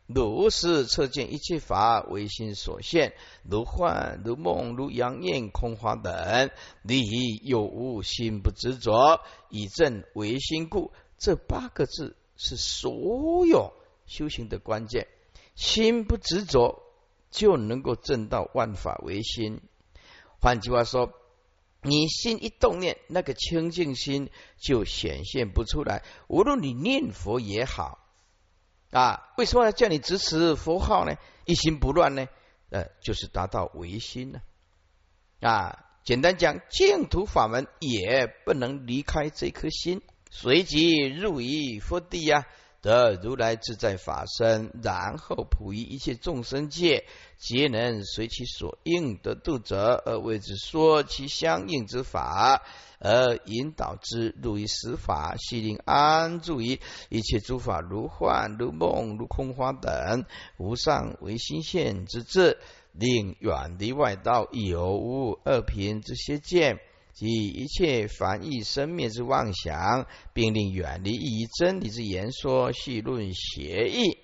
[0.07, 3.13] 如是测见一切法唯心所现，
[3.49, 6.49] 如幻如梦如阳焰空花等，
[6.81, 10.91] 离有无心不执着，以正唯心故。
[11.17, 13.71] 这八个字是所有
[14.05, 15.07] 修行的关键。
[15.55, 16.81] 心不执着，
[17.29, 19.61] 就能够证到万法唯心。
[20.41, 21.13] 换句话说，
[21.83, 26.03] 你心一动念，那个清净心就显现不出来。
[26.27, 27.99] 无论你念佛也好，
[28.91, 31.15] 啊，为什么要叫你支持佛号呢？
[31.45, 32.27] 一心不乱呢？
[32.69, 34.41] 呃，就是达到唯心呢。
[35.39, 42.45] 啊，简单讲，净土法门也不能离开这颗心，随即入于佛地呀。
[42.81, 47.05] 得如来自在法身，然后普于一切众生界，
[47.37, 52.63] 皆能随其所应得度者，而为之说其相应之法，
[52.99, 60.25] 而引导之入于实法，悉令安住于一切诸法如幻如梦如空花等
[60.57, 62.57] 无上为心现之智，
[62.93, 66.79] 令远离外道有无二品之邪见。
[67.13, 74.17] 及一切凡异生灭之妄想，并令远离以真理之言说细论邪义，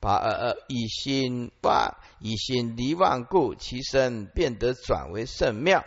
[0.00, 5.84] 把二二一心妄一心离妄故，其身变得转为圣妙。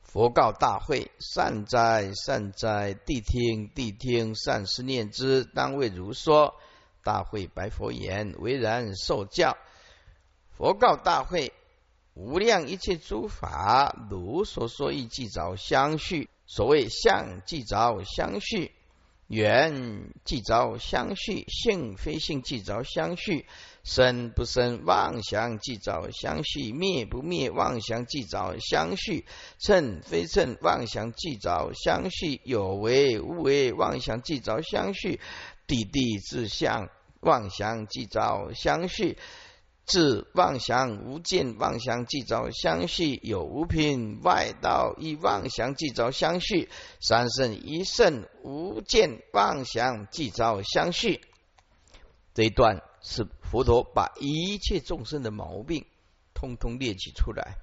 [0.00, 2.92] 佛告大会：善哉善哉！
[2.92, 4.34] 谛听谛听！
[4.34, 6.54] 善思念之，当为如说。
[7.04, 9.56] 大会白佛言：为然受教。
[10.50, 11.52] 佛告大会。
[12.14, 16.28] 无量一切诸法，如所说意，即着相续。
[16.46, 18.70] 所谓相，即着相续；
[19.26, 23.46] 缘，即着相续；性非性，即着相续；
[23.84, 29.24] 生不生，妄想即着相续；灭不灭，妄想即着相续；
[29.58, 35.18] 称非称，妄想即着相续；有为无为，妄想即着相续；
[35.66, 39.16] 地地自相，妄想即着相续。
[39.84, 46.70] 自妄想无尽，妄想即着相续；有无品外道，以妄想即着相续。
[47.00, 51.20] 三圣一圣无尽妄想即着相续。
[52.32, 55.84] 这一段是佛陀把一切众生的毛病
[56.32, 57.56] 通通列举出来。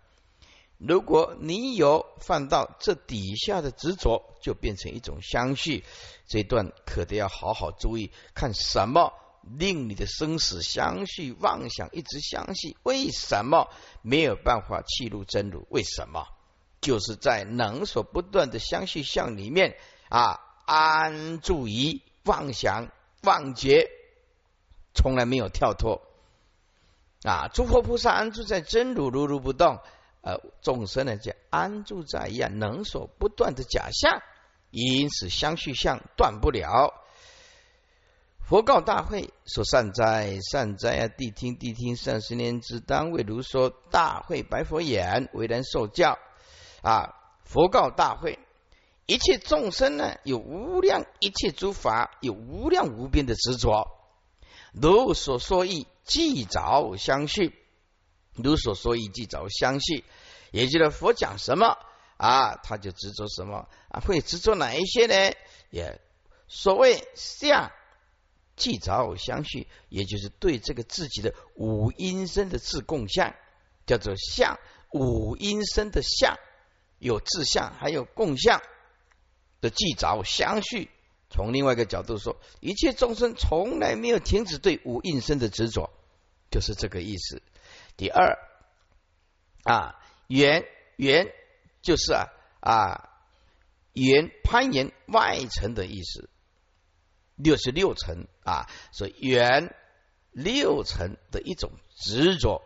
[0.77, 5.83] 如果你有犯到这底下的执着，就变成一种相续。
[6.27, 9.11] 这一段可得要好好注意，看什么。
[9.57, 13.69] 令你的生死相续妄想一直相续，为什么
[14.01, 15.65] 没有办法契入真如？
[15.69, 16.27] 为什么？
[16.81, 19.75] 就是在能所不断的相续相里面
[20.09, 22.89] 啊，安住于妄想
[23.23, 23.89] 妄觉，
[24.93, 26.01] 从来没有跳脱
[27.23, 27.49] 啊！
[27.53, 29.79] 诸佛菩萨安住在真如，如如不动；
[30.21, 34.21] 呃，众生呢，就安住在一样能所不断的假象，
[34.69, 36.93] 因此相续相断不了。
[38.49, 41.07] 佛告大会说：“善哉，善哉啊！
[41.07, 41.95] 谛听，谛听！
[41.95, 43.69] 善十年之当为如说。
[43.91, 46.17] 大会白佛言：为人受教
[46.81, 47.13] 啊！
[47.43, 48.39] 佛告大会：
[49.05, 53.87] 一切众生呢，有无量一切诸法，有无量无边的执着。
[54.73, 57.51] 如所说意，即着相续；
[58.33, 60.03] 如所说意，即着相续。
[60.49, 61.77] 也就是佛讲什么
[62.17, 63.99] 啊，他就执着什么啊？
[63.99, 65.35] 会执着哪一些呢？
[65.69, 66.01] 也
[66.47, 67.71] 所谓相。”
[68.59, 73.33] 即着相续，也就是对这个自己的五阴身的自共相，
[73.87, 74.59] 叫做相
[74.91, 76.37] 五阴身的相，
[76.99, 78.61] 有自相，还有共相
[79.61, 80.91] 的即着相续。
[81.31, 85.89] 从另外一个角度说，一切众生从来没有停止对五阴身的执着，
[86.51, 87.41] 就是这个意思。
[87.95, 88.37] 第二
[89.63, 89.95] 啊，
[90.27, 90.65] 缘
[90.97, 91.31] 缘
[91.81, 92.27] 就是啊
[92.59, 93.09] 啊
[93.93, 96.29] 缘攀岩外层的意思。
[97.41, 99.73] 六十六层啊，所以缘
[100.31, 102.61] 六层的一种执着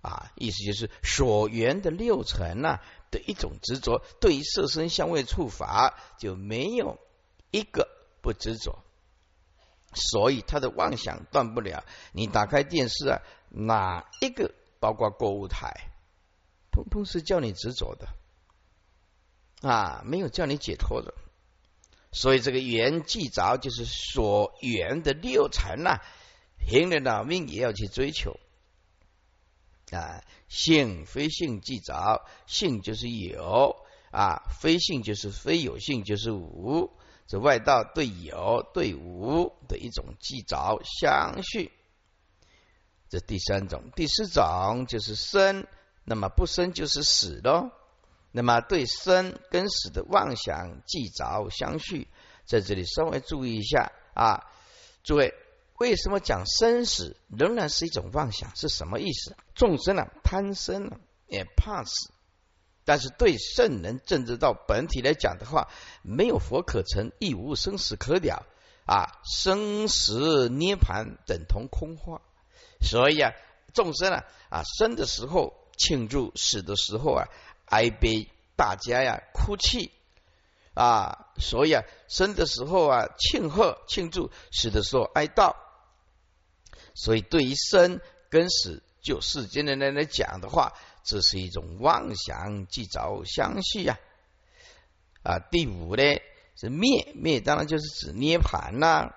[0.00, 2.78] 啊，意思就是所缘的六层呢
[3.10, 6.98] 的一种执着，对于色身香味触法就没有
[7.50, 7.88] 一个
[8.22, 8.78] 不执着，
[9.92, 11.84] 所以他的妄想断不了。
[12.12, 15.90] 你打开电视啊，哪一个包括购物台，
[16.70, 18.08] 通通是叫你执着的
[19.68, 21.12] 啊，没有叫你解脱的。
[22.12, 26.00] 所以这个缘既着，就是所缘的六尘呐，
[26.58, 28.38] 凭着老命也要去追求
[29.92, 30.22] 啊。
[30.48, 33.76] 性非性即着，性就是有
[34.10, 36.90] 啊，非性就是非有性就是无。
[37.28, 41.70] 这外道对有对无的一种即着相续。
[43.08, 45.68] 这第三种，第四种就是生，
[46.02, 47.70] 那么不生就是死喽。
[48.32, 52.08] 那么对生跟死的妄想即着相续，
[52.46, 54.46] 在这里稍微注意一下啊，
[55.02, 55.34] 诸位，
[55.78, 58.54] 为什么讲生死仍然是一种妄想？
[58.54, 59.36] 是什么意思？
[59.54, 62.12] 众生啊，贪生啊，也怕死，
[62.84, 65.68] 但是对圣人正知道本体来讲的话，
[66.02, 68.46] 没有佛可成，亦无生死可了
[68.86, 72.20] 啊，生死涅盘等同空化，
[72.80, 73.32] 所以啊，
[73.72, 77.28] 众生啊啊生的时候庆祝，死的时候啊
[77.70, 79.90] 哀悲，大家呀哭泣。
[80.72, 85.56] 啊，所以啊生的时候啊庆贺庆祝，死的时候哀悼，
[86.94, 88.00] 所以对于生
[88.30, 93.98] 跟死，就世间的人来讲的话，这是一种妄想即着相续呀。
[95.22, 96.02] 啊，第五呢
[96.56, 99.12] 是灭灭，当然就是指涅盘呐。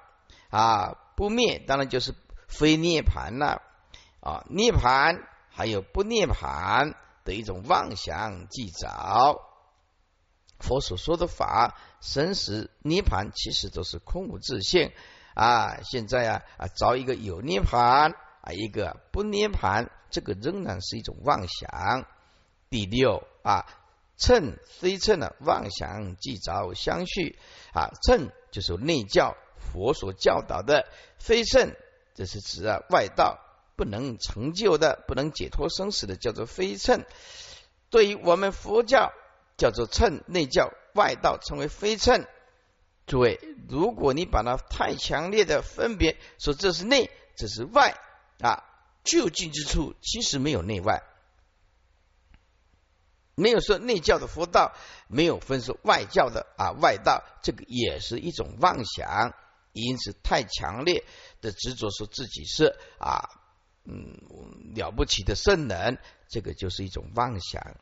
[0.49, 2.13] 啊，不灭当然就是
[2.47, 3.61] 非涅盘呐。
[4.19, 6.95] 啊，涅盘还有不涅盘。
[7.23, 9.41] 的一种妄想即着。
[10.59, 14.91] 佛所说的法生死涅盘，其实都是空无自性
[15.33, 15.79] 啊。
[15.83, 22.05] 现在啊啊，找一个有涅盘啊，一个不涅盘，这个仍然是一种妄想。
[22.69, 23.65] 第六啊。
[24.15, 27.37] 称非称的妄想即着相续
[27.73, 31.75] 啊，称就是内教佛所教导的，非称
[32.13, 33.39] 这是指啊外道
[33.75, 37.05] 不能成就的、不能解脱生死的，叫做非称。
[37.89, 39.11] 对于我们佛教
[39.57, 42.25] 叫做称，内教外道称为非称。
[43.05, 47.97] 诸位，如果你把它太强烈的分别说这是内，这是外
[48.39, 48.63] 啊，
[49.03, 51.03] 就近之处其实没有内外。
[53.35, 54.73] 没有说内教的佛道，
[55.07, 59.33] 没有分说外教的啊外道，这个也是一种妄想。
[59.73, 61.03] 因此，太强烈
[61.41, 63.27] 的执着说自己是啊
[63.85, 67.77] 嗯了不起的圣人，这个就是一种妄想。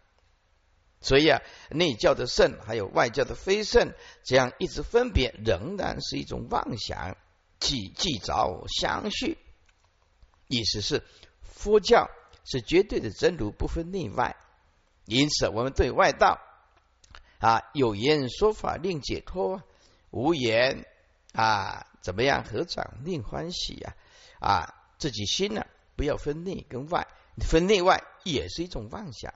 [1.00, 3.94] 所以啊，内教的圣还有外教的非圣，
[4.24, 7.18] 这样一直分别，仍然是一种妄想，
[7.60, 9.38] 既既着相续。
[10.48, 11.04] 意思是
[11.42, 12.10] 佛教
[12.44, 14.36] 是绝对的真如，不分内外。
[15.06, 16.40] 因此，我们对外道
[17.40, 19.64] 啊有言说法令解脱，
[20.12, 20.86] 无言
[21.34, 23.96] 啊怎么样合掌令欢喜呀？
[24.40, 25.66] 啊，自己心呢
[26.02, 29.36] 不要分内跟外，分内外也是一种妄想。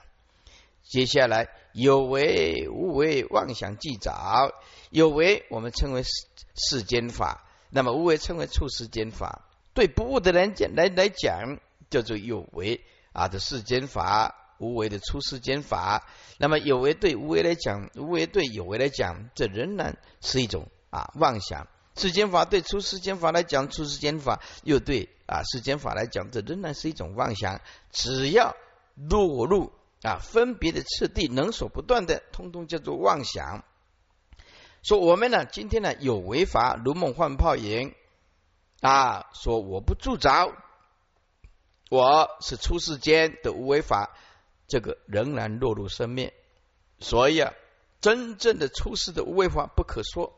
[0.81, 4.51] 接下来有为无为妄想即早，
[4.89, 6.09] 有为我们称为世
[6.55, 9.47] 世间法，那么无为称为处世间法。
[9.75, 11.59] 对不悟的人讲来来讲，
[11.91, 14.33] 叫做有为啊的世间法。
[14.57, 16.07] 无为的出世间法，
[16.39, 21.67] 那么有为对无为来讲，无为对有为来讲，这仍然是一种啊妄想。
[21.95, 27.61] 世间法对出世间法来讲，出世间法又对啊世间法来讲，这仍然是一种妄想。
[27.91, 28.55] 只要
[28.95, 29.71] 落入
[30.01, 33.63] 啊分别的次第，能所不断的，通通叫做妄想。
[34.83, 37.95] 说我们呢，今天呢有为法如梦幻泡影
[38.81, 40.53] 啊，说我不住着，
[41.89, 44.15] 我是出世间的无为法。
[44.67, 46.33] 这个仍然落入生灭，
[46.99, 47.53] 所以啊，
[48.01, 50.33] 真正的出世的无为法不可说。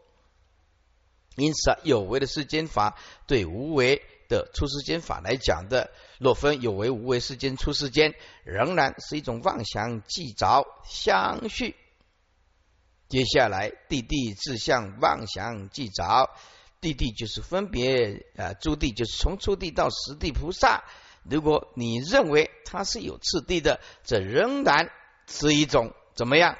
[1.38, 11.76] 因此啊，有为的世间法对无为的出世间法来讲的，若分有为无为世间出世间，仍然是一种妄想即着相续。
[13.08, 16.32] 接下来，地地自相妄想即着，
[16.82, 20.84] 地地就是分别啊，诸地就是从初地到十地菩萨。
[21.24, 24.90] 如果你认为它是有次第的，这仍然
[25.28, 26.58] 是一种怎么样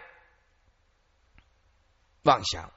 [2.21, 2.71] 妄想？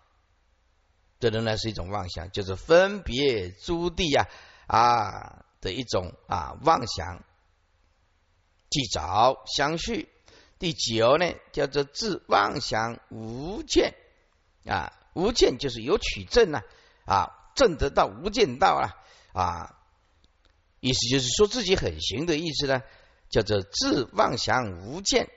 [1.20, 4.26] 这仍然是一种妄想，就是分别诸地呀
[4.66, 7.22] 啊的一种啊妄想。
[8.70, 10.08] 即着相续，
[10.58, 13.94] 第九呢叫做自妄想无见
[14.64, 16.60] 啊，无见就是有取证呢
[17.04, 18.94] 啊，证得到无间道啊
[19.32, 19.76] 啊。
[20.78, 22.82] 意思就是说自己很行的意思呢，
[23.28, 25.28] 叫做自妄想无见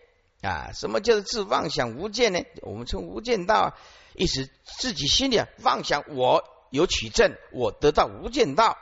[0.43, 0.71] 啊。
[0.73, 2.39] 什么叫做自妄想无见呢？
[2.61, 3.75] 我们称无间道，
[4.13, 8.77] 意思自己心里妄想我有取证，我得到无间道，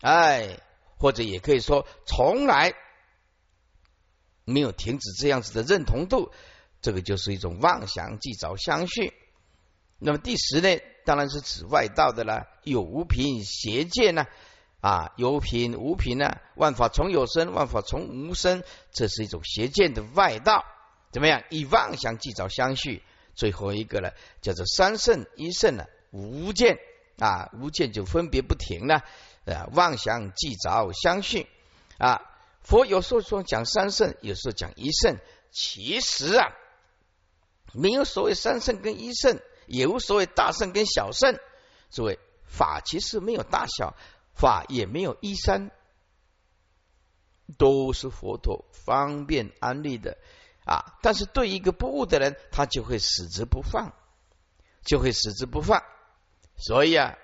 [0.00, 0.58] 哎，
[0.96, 2.72] 或者也可以说从来
[4.44, 6.32] 没有停止这样子的认同度，
[6.80, 9.12] 这个就是一种妄想即着相续。
[9.98, 14.26] 那么第十呢，当然是指外道的了，有无凭邪见呢。
[14.80, 16.36] 啊，有品无品呢？
[16.56, 20.62] 万法从有生，万法从无生，这是一种邪见的外道。
[21.14, 21.44] 怎么样？
[21.48, 23.04] 以妄想即着相续。
[23.36, 24.10] 最后一个呢，
[24.42, 26.80] 叫做三圣一圣呢，无见
[27.20, 29.04] 啊，无见就分别不停了
[29.46, 31.46] 啊，妄想即着相续
[31.98, 32.20] 啊。
[32.62, 35.18] 佛有时候说讲三圣，有时候讲一圣，
[35.52, 36.52] 其实啊，
[37.72, 41.38] 没有所谓三圣跟一圣，也无所谓大圣跟小圣。
[41.90, 43.94] 诸位，法其实没有大小。
[44.34, 45.70] 法也没有一三，
[47.56, 50.18] 都是佛陀方便安利的
[50.64, 50.98] 啊！
[51.02, 53.92] 但是对一个不悟的人，他就会死之不放，
[54.82, 55.82] 就会死之不放。
[56.56, 57.18] 所以啊，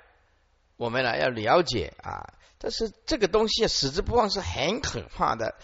[0.76, 5.54] 我们呢要了解啊，但是这个东西啊，死之不忘是很可怕的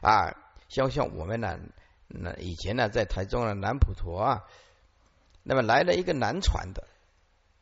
[0.00, 0.36] 啊。
[0.68, 1.58] 像像我们呢，
[2.08, 4.44] 那以前呢，在台中的南普陀啊，
[5.42, 6.86] 那么来了一个南传的，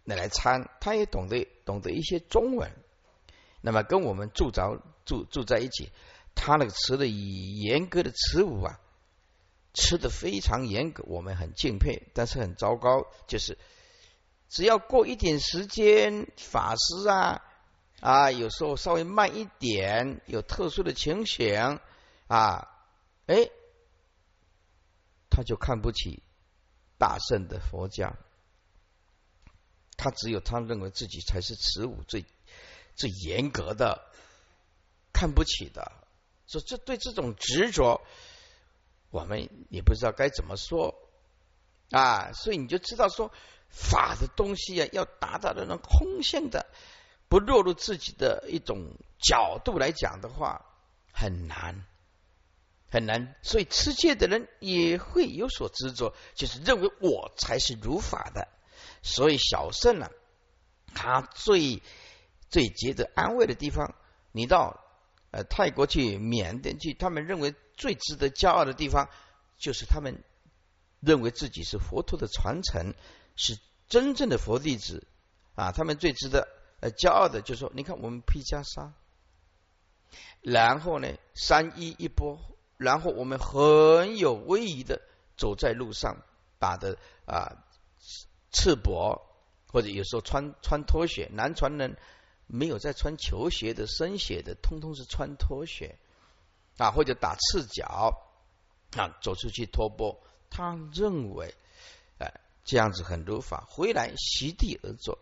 [0.04, 2.72] 那来参，他也懂得懂得一些中文，
[3.60, 5.92] 那么跟我们住着住住在一起，
[6.34, 8.80] 他那个词的严格的词舞啊，
[9.74, 13.58] 吃的非常严格，我们很敬佩，但是很糟糕，就是。
[14.48, 17.42] 只要过一点时间，法师啊
[18.00, 21.80] 啊，有时候稍微慢一点，有特殊的情形
[22.26, 22.68] 啊，
[23.24, 23.48] 哎，
[25.30, 26.22] 他就看不起
[26.98, 28.18] 大圣的佛家，
[29.96, 32.26] 他只有他认为自己才是持武最
[32.94, 34.04] 最严格的，
[35.14, 35.92] 看不起的，
[36.46, 38.02] 所以这对这种执着，
[39.12, 40.96] 我们也不知道该怎么说
[41.92, 43.32] 啊，所以你就知道说。
[43.74, 46.66] 法的东西啊，要达到那种空性的，
[47.30, 50.66] 不落入自己的一种角度来讲的话，
[51.10, 51.86] 很难
[52.90, 53.34] 很难。
[53.40, 58.46] 所以持戒的人也会有所执着，就是认为我才是如法的。
[59.00, 60.10] 所以小圣呢，
[60.94, 61.82] 他最
[62.50, 63.94] 最值得安慰的地方，
[64.32, 64.84] 你到
[65.30, 69.08] 呃泰国去、缅甸去，他们认为最值得骄傲的地方，
[69.58, 70.22] 就是他们
[71.00, 72.94] 认为自己是佛陀的传承。
[73.34, 73.58] 是
[73.88, 75.06] 真正的佛弟子
[75.54, 75.72] 啊！
[75.72, 76.48] 他们最值得
[76.80, 78.90] 呃骄傲的，就是说，你看我们披袈裟，
[80.42, 82.38] 然后呢，三衣一波，
[82.76, 85.00] 然后我们很有威仪的
[85.38, 86.18] 走在路上，
[86.58, 87.64] 打的啊
[88.50, 89.22] 赤膊，
[89.68, 91.30] 或者有时候穿穿拖鞋。
[91.32, 91.96] 南传人
[92.46, 95.98] 没有在穿球鞋的、深鞋的，通通是穿拖鞋
[96.78, 98.12] 啊，或者打赤脚
[98.96, 100.20] 啊，走出去托钵。
[100.50, 101.54] 他认为。
[102.64, 105.18] 这样子很如法，回来席地而坐。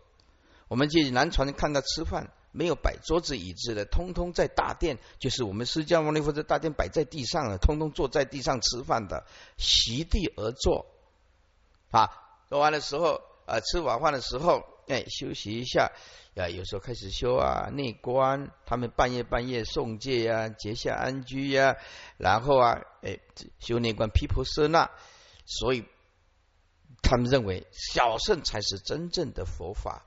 [0.67, 9.25] 我们去南传看到吃饭没有摆桌子椅子的，通通在大殿，就是我们释迦牟尼佛的大殿摆在地上了，通通坐在地上吃饭的，
[9.57, 10.85] 席地而坐。
[11.89, 12.11] 啊，
[12.47, 15.91] 做完的时候，啊，吃晚饭的时候，哎，休息一下，
[16.35, 21.77] 啊，有时候开始修啊内观，他们半夜半夜诵戒呀，结下安居呀，
[22.17, 23.17] 然后啊，哎，
[23.59, 24.91] 修内观毗婆舍那，
[25.45, 25.85] 所以。
[27.03, 30.05] 他们认为小圣才是真正的佛法。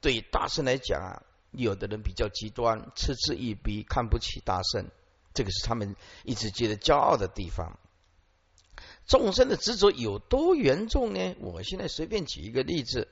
[0.00, 4.88] 对大圣来讲啊，有的人比较极端，嗤之以鼻，看不起大圣，
[5.34, 7.78] 这个是他们一直觉得骄傲的地方。
[9.06, 11.34] 众生的执着有多严重呢？
[11.40, 13.08] 我现在随便举一个例子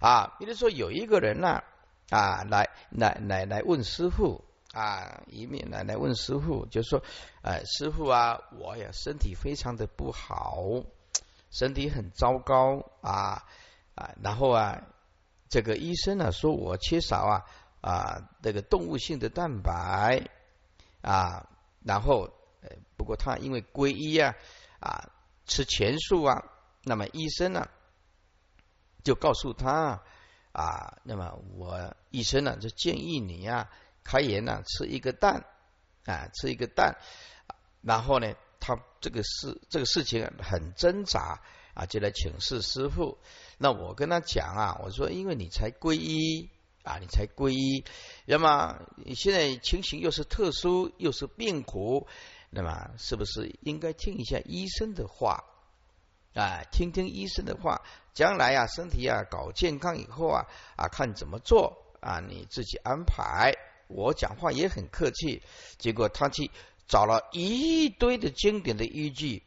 [0.00, 1.62] 啊，比如说有一个人呢
[2.10, 7.02] 啊，来来来来问师傅啊，一面来来问师傅，就说：
[7.42, 10.62] 哎，师傅啊，我呀身体非常的不好。
[11.50, 13.46] 身体很糟糕啊
[13.94, 14.82] 啊，然后啊，
[15.48, 17.44] 这个医生呢说我缺少啊
[17.80, 20.28] 啊这个动物性的蛋白
[21.00, 21.48] 啊，
[21.82, 22.30] 然后
[22.60, 22.68] 呃
[22.98, 24.34] 不过他因为皈依啊
[24.78, 25.08] 啊
[25.46, 26.44] 吃全素啊，
[26.84, 27.66] 那么医生呢
[29.08, 30.02] 就告诉他
[30.52, 33.70] 啊，那么我医生呢就建议你呀
[34.04, 35.46] 开盐呢吃一个蛋
[36.04, 36.98] 啊吃一个蛋，
[37.82, 38.34] 然后呢。
[38.60, 41.40] 他这个事这个事情很挣扎
[41.74, 43.16] 啊，就来请示师傅。
[43.56, 46.50] 那我跟他讲啊，我说因为你才皈依
[46.82, 47.84] 啊，你才皈依，
[48.26, 52.08] 那么你现在情形又是特殊，又是病苦，
[52.50, 55.44] 那么是不是应该听一下医生的话
[56.38, 56.62] 啊？
[56.70, 57.82] 听听医生的话，
[58.14, 63.52] 将来啊身体啊搞健康以后啊啊看怎么做啊，你自己安排。
[63.88, 65.42] 我讲话也很客气，
[65.78, 66.50] 结果他去。
[66.88, 69.42] 找了一堆的经典的依据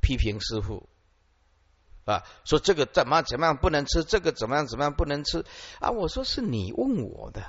[0.00, 0.88] 批评师傅
[2.04, 5.44] 啊，说这个怎么怎么样不能吃，这个怎么样怎么样不能吃
[5.80, 5.90] 啊？
[5.90, 7.42] 我说是你问我的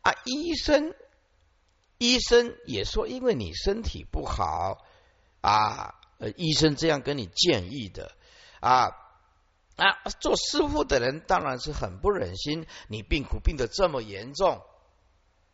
[0.00, 0.94] 啊，医生
[1.98, 4.86] 医生也说，因为你身体不好
[5.42, 8.12] 啊，呃，医生这样跟你建议的
[8.60, 8.90] 啊
[9.74, 14.62] 啊，做师傅的人当然是很不忍心，你病苦病得这么严重。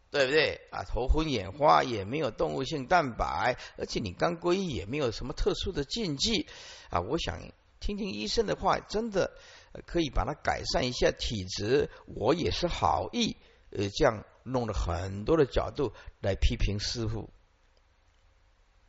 [0.08, 0.84] 对不对啊？
[0.84, 6.46] 头昏眼花也没有动物性蛋白，而且你刚皈依也没有什么特殊的禁忌
[6.88, 7.00] 啊！
[7.00, 7.40] 我想
[7.80, 9.36] 听听医生的话，真的
[9.84, 11.90] 可以把它改善一下体质。
[12.06, 13.36] 我也是好意，
[13.70, 15.92] 呃，这样弄了很多的角度
[16.22, 17.28] 来批评师傅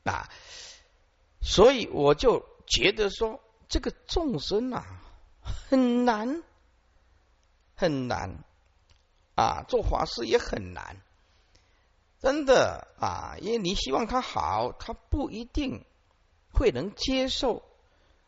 [0.03, 0.29] 啊，
[1.41, 4.85] 所以我就觉得说，这个众生啊，
[5.41, 6.43] 很难
[7.75, 8.43] 很难
[9.35, 11.01] 啊，做法事也很难。
[12.19, 15.85] 真的啊，因为你希望他好，他不一定
[16.51, 17.63] 会能接受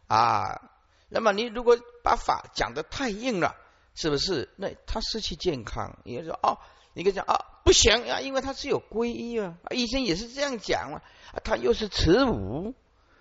[0.08, 0.70] 啊。
[1.10, 3.56] 那么你如果把法讲的太硬了，
[3.96, 4.54] 是不是？
[4.58, 6.60] 那他失去健康，你说哦，
[6.94, 11.02] 你跟讲啊，不行啊，因为他是有皈依啊，医生也是这样讲啊，
[11.44, 12.76] 他又是持五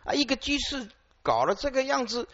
[0.09, 0.88] 啊，一个居士
[1.22, 2.28] 搞了这个样子，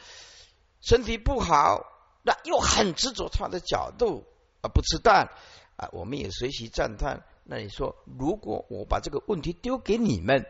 [0.81, 1.85] 身体不好，
[2.23, 4.25] 那又很执着他的角度
[4.61, 5.31] 啊，不吃蛋
[5.77, 7.27] 啊，我们也随习赞叹。
[7.43, 10.47] 那你说，如果我把这个问题丢给你们，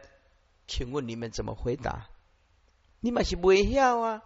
[0.68, 2.08] 请问你们怎么回答？
[3.00, 4.22] 你们是微笑啊？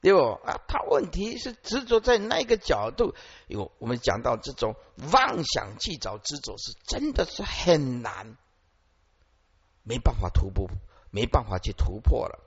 [0.00, 0.60] 对不啊？
[0.68, 3.14] 他问题是执着在那个角度，
[3.48, 4.76] 有我们讲到这种
[5.12, 8.36] 妄想去找执着是真的是很难，
[9.88, 10.68] 没办法突破，
[11.10, 12.38] 没办法去突破了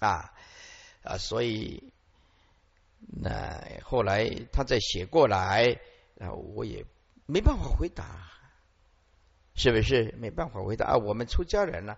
[0.00, 0.32] 啊
[1.02, 1.18] 啊！
[1.18, 1.92] 所以
[2.98, 5.78] 那后来他再写过来，
[6.18, 6.86] 啊，我也
[7.26, 8.30] 没办法回答，
[9.54, 10.14] 是不是？
[10.18, 10.96] 没办法回答啊！
[10.96, 11.96] 我们出家人呢？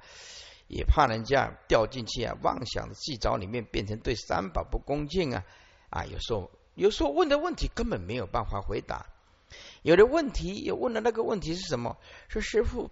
[0.67, 5.45] 也怕人家掉进去啊，妄想的计着里面变成对三宝不恭敬啊
[5.91, 6.05] 啊！
[6.07, 9.07] 有时候有时候问的问题根本没有办法回答，
[9.83, 11.97] 有的问题有问的那个问题是什么？
[12.29, 12.91] 说师傅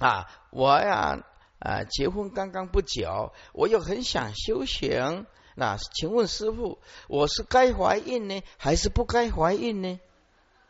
[0.00, 1.22] 啊，我呀
[1.58, 10.00] 啊结婚刚刚不久，我又很想修行，那请问师傅，我是该怀孕呢，还是不该怀孕呢？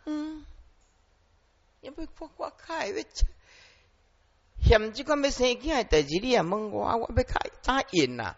[0.04, 0.44] 嗯，
[1.80, 3.06] 因为我我开为
[4.62, 8.34] 嫌这个没生囝的代志，你也问我，我要开咋应呐？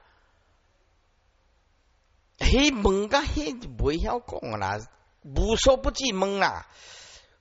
[2.38, 4.78] 嘿，问个嘿就不晓讲啦，
[5.22, 6.66] 无所不至问啦。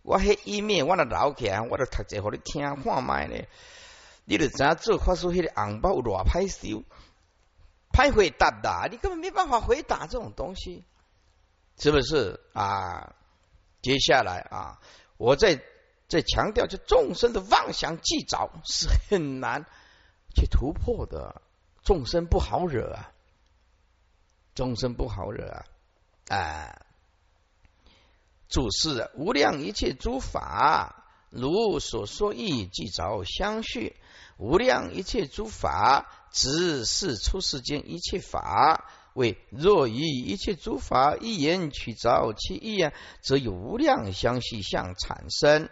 [0.03, 3.47] 我迄一面我都留起，我都读者互你听看卖咧。
[4.25, 6.83] 你就知影做发说迄个红包有偌歹收，
[7.91, 10.83] 歹回答的，你根本没办法回答这种东西，
[11.77, 13.13] 是不是啊？
[13.81, 14.79] 接下来啊，
[15.17, 15.61] 我在。
[16.11, 19.63] 在强调，就众生的妄想计着是很难
[20.35, 21.41] 去突破的，
[21.85, 23.13] 众生不好惹啊，
[24.53, 25.65] 众生不好惹啊！
[26.27, 26.81] 啊，
[28.51, 33.93] 注释无量一切诸法，如所说义，即着相续；
[34.37, 42.91] 无量一切诸法，只是出世间一切法，为若以一切诸法一言取着其意啊，
[43.21, 45.69] 则有无量相续相产生。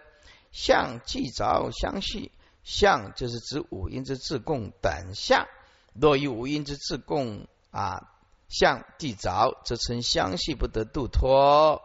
[0.51, 2.31] 相即着相续，
[2.63, 5.45] 相就是指五阴之自共等相。
[5.93, 8.09] 若以五阴之自共啊
[8.47, 11.81] 相即着，则称相续不得度脱。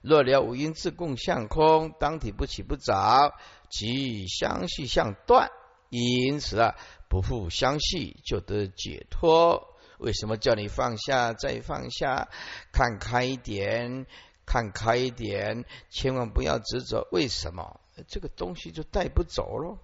[0.00, 3.34] 若了五阴自共相空，当体不起不着，
[3.68, 5.50] 即相续相断。
[5.90, 6.74] 因此啊，
[7.08, 9.74] 不复相续就得解脱。
[9.98, 12.28] 为什么叫你放下再放下？
[12.72, 14.06] 看开一点，
[14.46, 17.08] 看开一点，千万不要执着。
[17.10, 17.80] 为什么？
[18.06, 19.78] 这个东西就带不走了。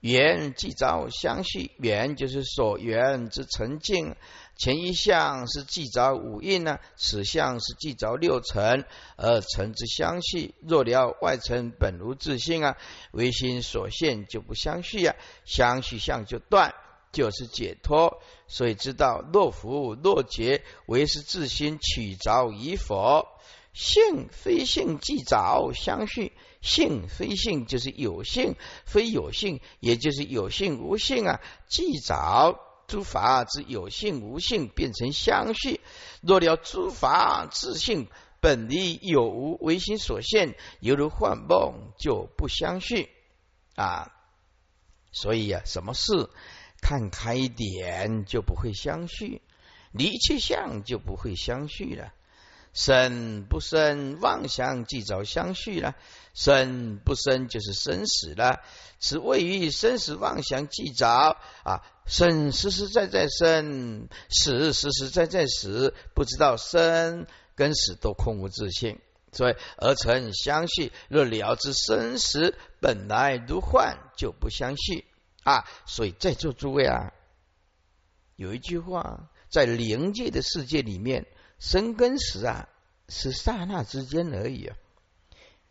[0.00, 4.14] 缘即着相续，缘就是所缘之成境。
[4.56, 8.84] 前一项是即着五蕴呢，此项是即着六尘
[9.16, 10.54] 而尘之相续。
[10.62, 12.76] 若了外尘本无自性啊，
[13.12, 16.74] 唯心所现就不相续啊，相续相就断，
[17.12, 18.20] 就是解脱。
[18.48, 23.26] 所以知道若福若劫，唯是自心取着与否。
[23.72, 26.32] 性非性即着相续。
[26.60, 31.40] 性非性就是有性非有性，也就是有性无性啊。
[31.68, 32.58] 即早
[32.88, 35.80] 诸法之有性无性变成相续，
[36.20, 38.08] 若了诸法自性
[38.40, 43.08] 本离有无唯心所现，犹如幻梦，就不相续
[43.76, 44.10] 啊。
[45.12, 46.28] 所以啊，什么事
[46.82, 49.42] 看开一点就不会相续，
[49.92, 52.12] 离去相就不会相续了。
[52.78, 55.96] 生不生，妄想即着相续了；
[56.32, 58.60] 生不生，就是生死了。
[59.00, 61.08] 此谓于生死妄想即着
[61.64, 67.26] 啊，生实实在在生，死实实在在死，不知道生
[67.56, 69.00] 跟死都空无自性，
[69.32, 70.92] 所以而成相续。
[71.08, 75.04] 若了知生死本来如幻，就不相续
[75.42, 75.64] 啊。
[75.84, 77.12] 所以在座诸位啊，
[78.36, 81.26] 有一句话，在灵界的世界里面。
[81.58, 82.68] 生跟死啊，
[83.08, 84.76] 是刹那之间而已啊！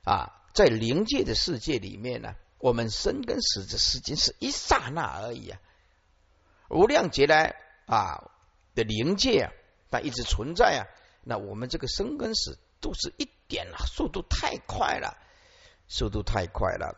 [0.03, 5.59] 啊，在灵界的世界里面呢，我们生跟死的时间是一刹那而已啊！
[6.69, 8.31] 无量劫来啊
[8.75, 9.51] 的灵界啊，
[9.89, 10.85] 它一直存在啊。
[11.23, 15.17] 那我们这个生跟死都是一点啊，速度太快了，
[15.87, 16.97] 速度太快了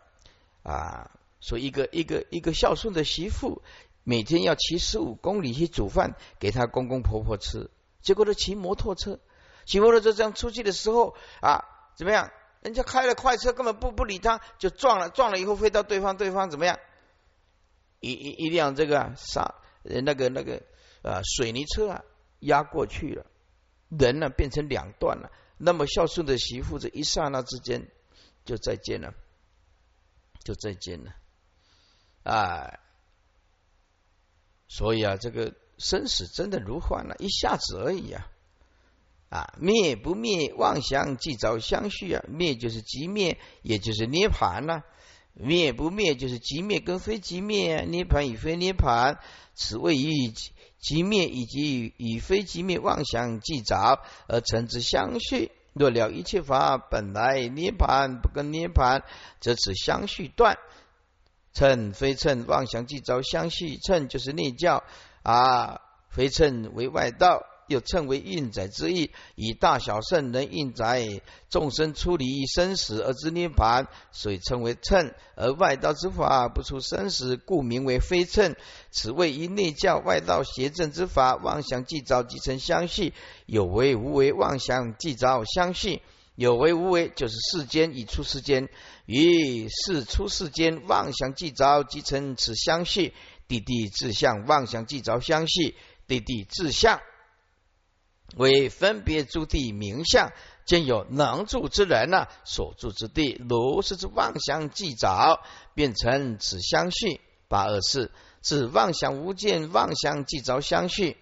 [0.63, 1.11] 啊！
[1.41, 3.61] 说一个一个一个孝顺的媳妇，
[4.03, 7.69] 每天要骑十五公里去煮饭给她公公婆婆吃。
[8.01, 9.19] 结果他骑摩托车，
[9.65, 12.31] 骑摩托车这样出去的时候啊，怎么样？
[12.61, 16.77] 人家开了快车，根本不不理他，就撞了，撞了以后飞到对方，对方怎么样？
[18.01, 20.63] 一一一辆这个沙那个那个
[21.01, 22.03] 啊水泥车啊
[22.39, 23.25] 压过去了，
[23.87, 25.31] 人呢变成两段了。
[25.57, 27.89] 那么孝顺的媳妇，这一刹那之间
[28.45, 29.13] 就再见了，
[30.43, 31.13] 就再见了。
[32.23, 32.79] 啊，
[34.67, 38.27] 所以啊，这个生死真的如幻了，一下子而已啊！
[39.29, 42.23] 啊，灭不灭，妄想即早相续啊！
[42.27, 44.83] 灭就是即灭，也就是涅盘呐。
[45.33, 49.19] 灭不灭，就是即灭跟非即灭，涅盘与非涅盘，
[49.55, 50.31] 此谓于。
[50.81, 55.51] 即灭以及与非即灭妄想即着而成之相续。
[55.73, 59.03] 若了一切法本来涅盘不跟涅盘，
[59.41, 60.57] 则此相续断。
[61.53, 64.85] 称非称妄想即着相续，称就是内教
[65.23, 67.43] 啊，非称为外道。
[67.69, 75.13] 又称为运载之意，以大小圣人运载众生出离生死而知涅盘，所以称为称。
[75.35, 78.55] 而外道之法不出生死，故名为非称。
[78.89, 83.13] 此谓因内教外道邪正之法，妄想即着即成相续，
[83.45, 86.01] 有为无为妄想即着相续，
[86.33, 88.67] 有为无为就是世间已出世间，
[89.05, 93.13] 于是出世间妄想即着即成此相续。
[93.49, 95.75] 地地自相妄想即着相续，
[96.07, 97.01] 地地自相。
[98.37, 100.31] 为分别诸地名相，
[100.67, 105.41] 兼有能住之人呢，所住之地，如是之妄想即着，
[105.73, 107.19] 变成此相续。
[107.47, 111.17] 八二四，自妄想无见，妄想即着相续。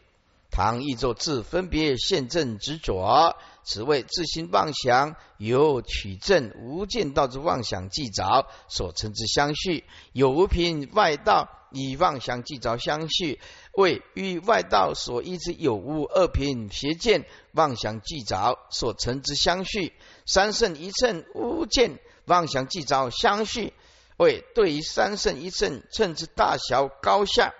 [0.49, 9.83] 唐译作自分别现正执着，此谓自心妄想有取证无见道之妄想既着所成之相续，
[10.13, 13.39] 有无凭外道以妄想既着相续。
[13.73, 19.93] 为与外道所依之有无二品邪见妄想既着所成之相续，
[20.25, 23.73] 三圣一乘无见妄想既着相续，
[24.17, 27.53] 为对于三圣一乘称之大小高下，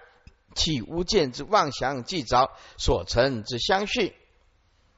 [0.57, 4.13] 起无见之妄想即着所成之相续。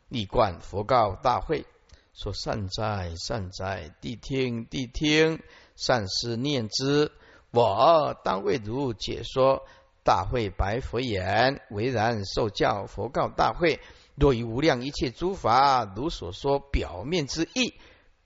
[0.08, 1.68] 立观佛告大会
[2.16, 5.44] 说：善哉善哉，谛听谛听，
[5.76, 7.12] 善思念之，
[7.52, 9.68] 我当为如解说。
[10.02, 13.80] 大会白佛言：“为然受教，佛告大会：
[14.16, 17.76] 若于无量一切诸法，如所说表面之意，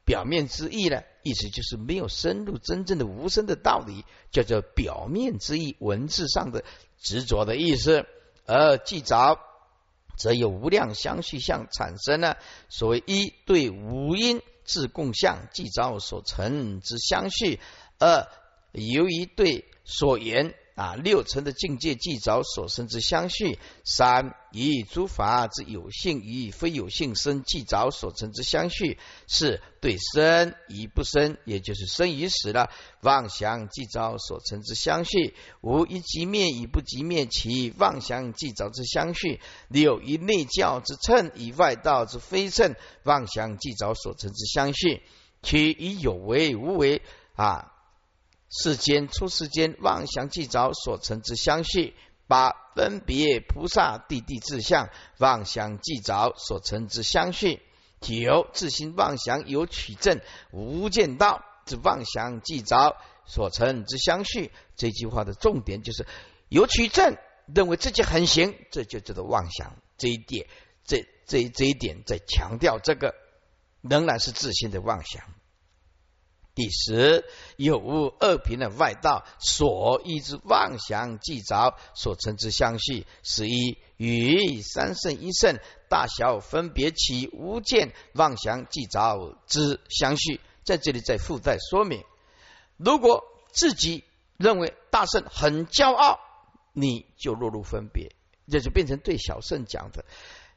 [0.06, 1.02] 表面之意呢？
[1.24, 6.64] 意思就是没有深入真正的无声的道理，叫做表面之意，文字上的
[7.04, 8.08] 执着的意思。
[8.48, 9.38] 而既着，
[10.18, 12.36] 则有无量相续相产生呢。
[12.70, 17.60] 所谓一对无因自共相，既着所成之相续；
[18.00, 18.28] 二
[18.72, 28.98] 由于对所言。”啊，六层的境界既着所生之相续；三以诸法之有性与非有性生即着所成之相续；
[29.28, 32.72] 四对生与不生，也就是生与死了
[33.02, 45.04] 妄想即着所成之相续；五一即灭与不即灭，其妄想即着之相续；六一内教之称与外道之非称妄想即着所成之相续；
[45.44, 47.04] 七以有为无为
[47.36, 47.70] 啊。
[48.56, 51.96] 世间出世间妄想既着所成之相续，
[52.28, 57.62] 八分别菩萨地地自相妄想既着所成之相续，
[58.00, 62.96] 九自心妄想有取证无间道之妄想既着
[63.26, 64.52] 所成之相续。
[64.76, 66.06] 这句话的重点就是
[66.48, 67.18] 有取证，
[67.54, 69.76] 认为自己很行，这就叫做妄想。
[69.98, 70.48] 这一点，
[70.86, 73.16] 这这这一点在强调这个
[73.82, 75.24] 仍然是自信的妄想。
[76.56, 77.26] 第十，
[77.58, 83.08] 有无二品的外道所依之妄想既着所成之相续。
[83.24, 85.58] 十一，与三圣一圣
[85.90, 90.40] 大小分别起无见妄想既着之相续。
[90.64, 92.04] 在这里再附带说明：
[92.78, 94.04] 如果自己
[94.38, 96.20] 认为大圣很骄傲，
[96.72, 98.16] 你就落入分别，
[98.48, 100.06] 这就变成对小圣讲的。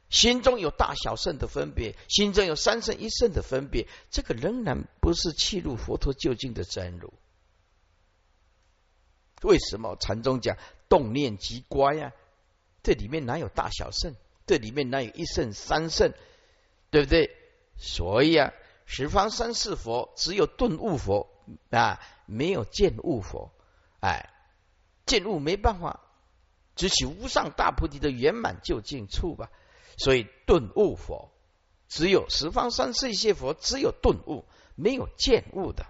[0.09, 7.13] 心中有大小圣的分别，心中有三圣一圣的分别，这个仍然不是契入佛陀究竟的真如。
[9.43, 10.57] 为什么禅宗讲
[10.89, 12.13] 动念即乖呀？
[12.83, 14.15] 这里面哪有大小圣？
[14.45, 16.13] 这里面哪有一圣三圣？
[16.89, 17.35] 对不对？
[17.75, 18.53] 所以啊，
[18.85, 21.29] 十方三世佛只有顿悟佛
[21.69, 23.51] 啊，没有见悟佛。
[23.99, 24.33] 哎，
[25.05, 25.99] 见悟没办法，
[26.75, 29.51] 只取无上大菩提的圆满究竟处吧。
[29.97, 31.31] 所以顿悟佛
[31.89, 34.45] 只有十方三世一切佛只有顿悟，
[34.75, 35.85] 没有见悟的。